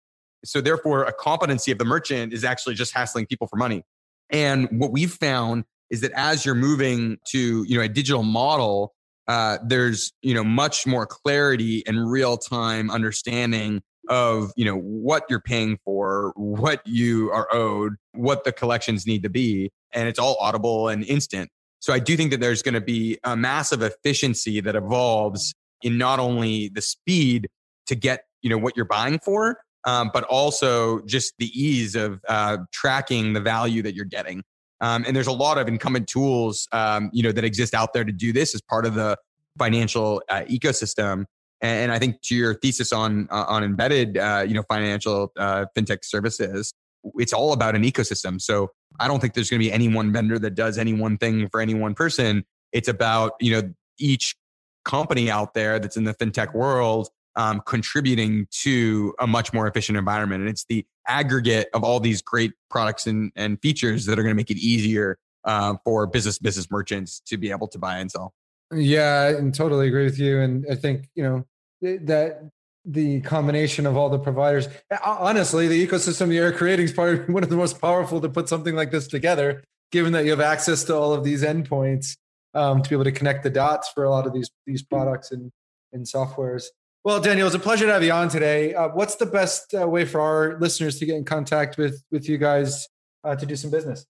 So 0.44 0.60
therefore, 0.60 1.04
a 1.04 1.12
competency 1.12 1.70
of 1.72 1.78
the 1.78 1.84
merchant 1.84 2.32
is 2.32 2.44
actually 2.44 2.74
just 2.74 2.92
hassling 2.92 3.26
people 3.26 3.46
for 3.46 3.56
money. 3.56 3.82
And 4.30 4.68
what 4.80 4.92
we've 4.92 5.12
found 5.12 5.64
is 5.90 6.00
that 6.00 6.12
as 6.16 6.44
you're 6.44 6.56
moving 6.56 7.18
to 7.28 7.64
you 7.66 7.78
know 7.78 7.84
a 7.84 7.88
digital 7.88 8.22
model, 8.22 8.92
uh, 9.28 9.58
there's 9.64 10.12
you 10.22 10.34
know 10.34 10.44
much 10.44 10.86
more 10.86 11.06
clarity 11.06 11.84
and 11.86 12.10
real 12.10 12.36
time 12.36 12.90
understanding 12.90 13.82
of 14.08 14.52
you 14.56 14.64
know 14.64 14.76
what 14.76 15.24
you're 15.28 15.40
paying 15.40 15.78
for, 15.84 16.32
what 16.36 16.86
you 16.86 17.30
are 17.32 17.48
owed, 17.52 17.94
what 18.12 18.44
the 18.44 18.52
collections 18.52 19.06
need 19.06 19.22
to 19.22 19.30
be, 19.30 19.70
and 19.92 20.08
it's 20.08 20.18
all 20.18 20.36
audible 20.40 20.88
and 20.88 21.04
instant. 21.04 21.50
So 21.80 21.92
I 21.92 21.98
do 21.98 22.16
think 22.16 22.30
that 22.30 22.40
there's 22.40 22.62
going 22.62 22.74
to 22.74 22.80
be 22.80 23.18
a 23.24 23.36
massive 23.36 23.82
efficiency 23.82 24.60
that 24.60 24.74
evolves 24.74 25.54
in 25.82 25.98
not 25.98 26.18
only 26.18 26.68
the 26.68 26.82
speed 26.82 27.48
to 27.86 27.94
get 27.94 28.24
you 28.42 28.50
know 28.50 28.58
what 28.58 28.76
you're 28.76 28.86
buying 28.86 29.18
for, 29.18 29.58
um, 29.86 30.10
but 30.12 30.24
also 30.24 31.00
just 31.02 31.34
the 31.38 31.48
ease 31.58 31.94
of 31.94 32.20
uh, 32.28 32.58
tracking 32.72 33.32
the 33.32 33.40
value 33.40 33.82
that 33.82 33.94
you're 33.94 34.04
getting. 34.04 34.42
Um, 34.80 35.04
and 35.06 35.16
there's 35.16 35.26
a 35.26 35.32
lot 35.32 35.58
of 35.58 35.68
incumbent 35.68 36.06
tools, 36.06 36.68
um, 36.72 37.08
you 37.12 37.22
know, 37.22 37.32
that 37.32 37.44
exist 37.44 37.72
out 37.72 37.94
there 37.94 38.04
to 38.04 38.12
do 38.12 38.32
this 38.32 38.54
as 38.54 38.60
part 38.60 38.84
of 38.84 38.94
the 38.94 39.16
financial 39.58 40.22
uh, 40.28 40.42
ecosystem. 40.42 41.24
And 41.62 41.90
I 41.90 41.98
think 41.98 42.20
to 42.22 42.34
your 42.34 42.54
thesis 42.54 42.92
on 42.92 43.28
uh, 43.30 43.44
on 43.48 43.64
embedded, 43.64 44.18
uh, 44.18 44.44
you 44.46 44.54
know, 44.54 44.62
financial 44.68 45.32
uh, 45.38 45.66
fintech 45.76 46.04
services, 46.04 46.72
it's 47.14 47.32
all 47.32 47.52
about 47.52 47.74
an 47.74 47.82
ecosystem. 47.82 48.40
So 48.40 48.70
I 49.00 49.08
don't 49.08 49.20
think 49.20 49.34
there's 49.34 49.48
going 49.48 49.60
to 49.60 49.66
be 49.66 49.72
any 49.72 49.88
one 49.88 50.12
vendor 50.12 50.38
that 50.38 50.54
does 50.54 50.76
any 50.76 50.92
one 50.92 51.16
thing 51.16 51.48
for 51.48 51.60
any 51.60 51.74
one 51.74 51.94
person. 51.94 52.44
It's 52.72 52.88
about 52.88 53.32
you 53.40 53.52
know 53.52 53.72
each 53.98 54.36
company 54.84 55.30
out 55.30 55.54
there 55.54 55.78
that's 55.78 55.96
in 55.96 56.04
the 56.04 56.14
fintech 56.14 56.54
world 56.54 57.08
um, 57.36 57.62
contributing 57.66 58.46
to 58.62 59.14
a 59.20 59.26
much 59.26 59.52
more 59.52 59.68
efficient 59.68 59.98
environment. 59.98 60.40
And 60.40 60.50
it's 60.50 60.64
the 60.68 60.84
aggregate 61.06 61.68
of 61.74 61.84
all 61.84 62.00
these 62.00 62.22
great 62.22 62.52
products 62.70 63.06
and, 63.06 63.30
and 63.36 63.60
features 63.60 64.06
that 64.06 64.18
are 64.18 64.22
going 64.22 64.34
to 64.34 64.36
make 64.36 64.50
it 64.50 64.56
easier 64.56 65.18
uh, 65.44 65.74
for 65.84 66.06
business 66.06 66.38
business 66.38 66.70
merchants 66.70 67.20
to 67.26 67.36
be 67.36 67.50
able 67.50 67.68
to 67.68 67.78
buy 67.78 67.98
and 67.98 68.10
sell. 68.10 68.32
Yeah, 68.72 69.28
and 69.28 69.54
totally 69.54 69.88
agree 69.88 70.04
with 70.04 70.18
you. 70.18 70.40
And 70.40 70.66
I 70.70 70.74
think 70.74 71.08
you 71.14 71.22
know 71.22 71.44
that 71.82 72.50
the 72.84 73.20
combination 73.22 73.86
of 73.86 73.96
all 73.96 74.08
the 74.08 74.18
providers, 74.18 74.68
honestly, 75.04 75.68
the 75.68 75.86
ecosystem 75.86 76.32
you're 76.32 76.52
creating 76.52 76.84
is 76.84 76.92
probably 76.92 77.18
one 77.32 77.42
of 77.42 77.50
the 77.50 77.56
most 77.56 77.80
powerful 77.80 78.20
to 78.20 78.28
put 78.28 78.48
something 78.48 78.74
like 78.74 78.90
this 78.90 79.06
together. 79.06 79.62
Given 79.92 80.12
that 80.14 80.24
you 80.24 80.30
have 80.30 80.40
access 80.40 80.82
to 80.84 80.96
all 80.96 81.12
of 81.12 81.22
these 81.22 81.44
endpoints 81.44 82.16
um, 82.54 82.82
to 82.82 82.88
be 82.88 82.96
able 82.96 83.04
to 83.04 83.12
connect 83.12 83.44
the 83.44 83.50
dots 83.50 83.88
for 83.94 84.02
a 84.04 84.10
lot 84.10 84.26
of 84.26 84.32
these 84.32 84.50
these 84.66 84.82
products 84.82 85.30
and 85.30 85.52
and 85.92 86.04
softwares. 86.04 86.66
Well, 87.04 87.20
Daniel, 87.20 87.46
it's 87.46 87.54
a 87.54 87.60
pleasure 87.60 87.86
to 87.86 87.92
have 87.92 88.02
you 88.02 88.10
on 88.10 88.28
today. 88.28 88.74
Uh, 88.74 88.88
what's 88.88 89.14
the 89.14 89.26
best 89.26 89.72
uh, 89.74 89.86
way 89.86 90.04
for 90.04 90.20
our 90.20 90.58
listeners 90.58 90.98
to 90.98 91.06
get 91.06 91.14
in 91.14 91.24
contact 91.24 91.78
with 91.78 92.02
with 92.10 92.28
you 92.28 92.36
guys 92.36 92.88
uh, 93.22 93.36
to 93.36 93.46
do 93.46 93.54
some 93.54 93.70
business? 93.70 94.04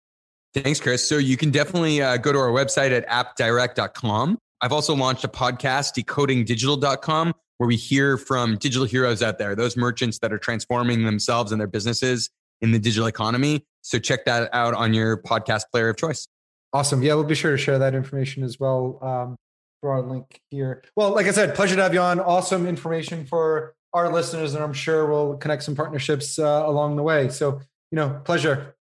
Thanks, 0.55 0.81
Chris. 0.81 1.07
So 1.07 1.19
you 1.19 1.37
can 1.37 1.51
definitely 1.51 2.01
uh, 2.01 2.17
go 2.17 2.33
to 2.33 2.39
our 2.39 2.49
website 2.49 2.93
at 2.93 3.05
appdirect.com. 3.09 4.39
I've 4.61 4.73
also 4.73 4.95
launched 4.95 5.25
a 5.25 5.29
podcast, 5.29 5.95
decodingdigital.com, 6.03 7.35
where 7.59 7.67
we 7.67 7.77
hear 7.77 8.17
from 8.17 8.57
digital 8.57 8.87
heroes 8.87 9.23
out 9.23 9.39
there, 9.39 9.55
those 9.55 9.77
merchants 9.77 10.19
that 10.21 10.33
are 10.33 10.39
transforming 10.39 11.05
themselves 11.05 11.53
and 11.53 11.61
their 11.61 11.69
businesses 11.69 12.31
in 12.61 12.73
the 12.73 12.79
digital 12.79 13.07
economy. 13.07 13.65
So 13.83 13.99
check 13.99 14.25
that 14.25 14.49
out 14.53 14.75
on 14.75 14.95
your 14.95 15.19
podcast 15.23 15.65
player 15.71 15.89
of 15.89 15.97
choice. 15.97 16.27
Awesome. 16.73 17.03
Yeah, 17.03 17.15
we'll 17.15 17.25
be 17.25 17.35
sure 17.35 17.53
to 17.53 17.59
share 17.59 17.79
that 17.79 17.95
information 17.95 18.43
as 18.43 18.59
well. 18.59 18.99
Um, 19.03 19.37
for 19.81 19.93
our 19.93 20.03
link 20.03 20.41
here. 20.51 20.83
Well, 20.97 21.15
like 21.15 21.27
I 21.27 21.31
said, 21.31 21.55
pleasure 21.55 21.77
to 21.77 21.83
have 21.83 21.95
you 21.95 22.01
on. 22.01 22.19
Awesome 22.21 22.67
information 22.67 23.25
for 23.27 23.75
our 23.93 24.13
listeners, 24.13 24.55
and 24.55 24.63
I'm 24.63 24.73
sure 24.73 25.07
we'll 25.07 25.37
connect 25.37 25.63
some 25.63 25.75
partnerships 25.75 26.39
uh, 26.39 26.65
along 26.67 26.97
the 26.97 27.03
way. 27.03 27.29
So, 27.29 27.61
you 27.91 27.97
know, 27.97 28.21
pleasure. 28.25 28.75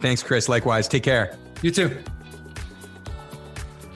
Thanks, 0.00 0.22
Chris. 0.22 0.48
Likewise. 0.48 0.88
Take 0.88 1.04
care. 1.04 1.38
You 1.62 1.70
too. 1.70 1.96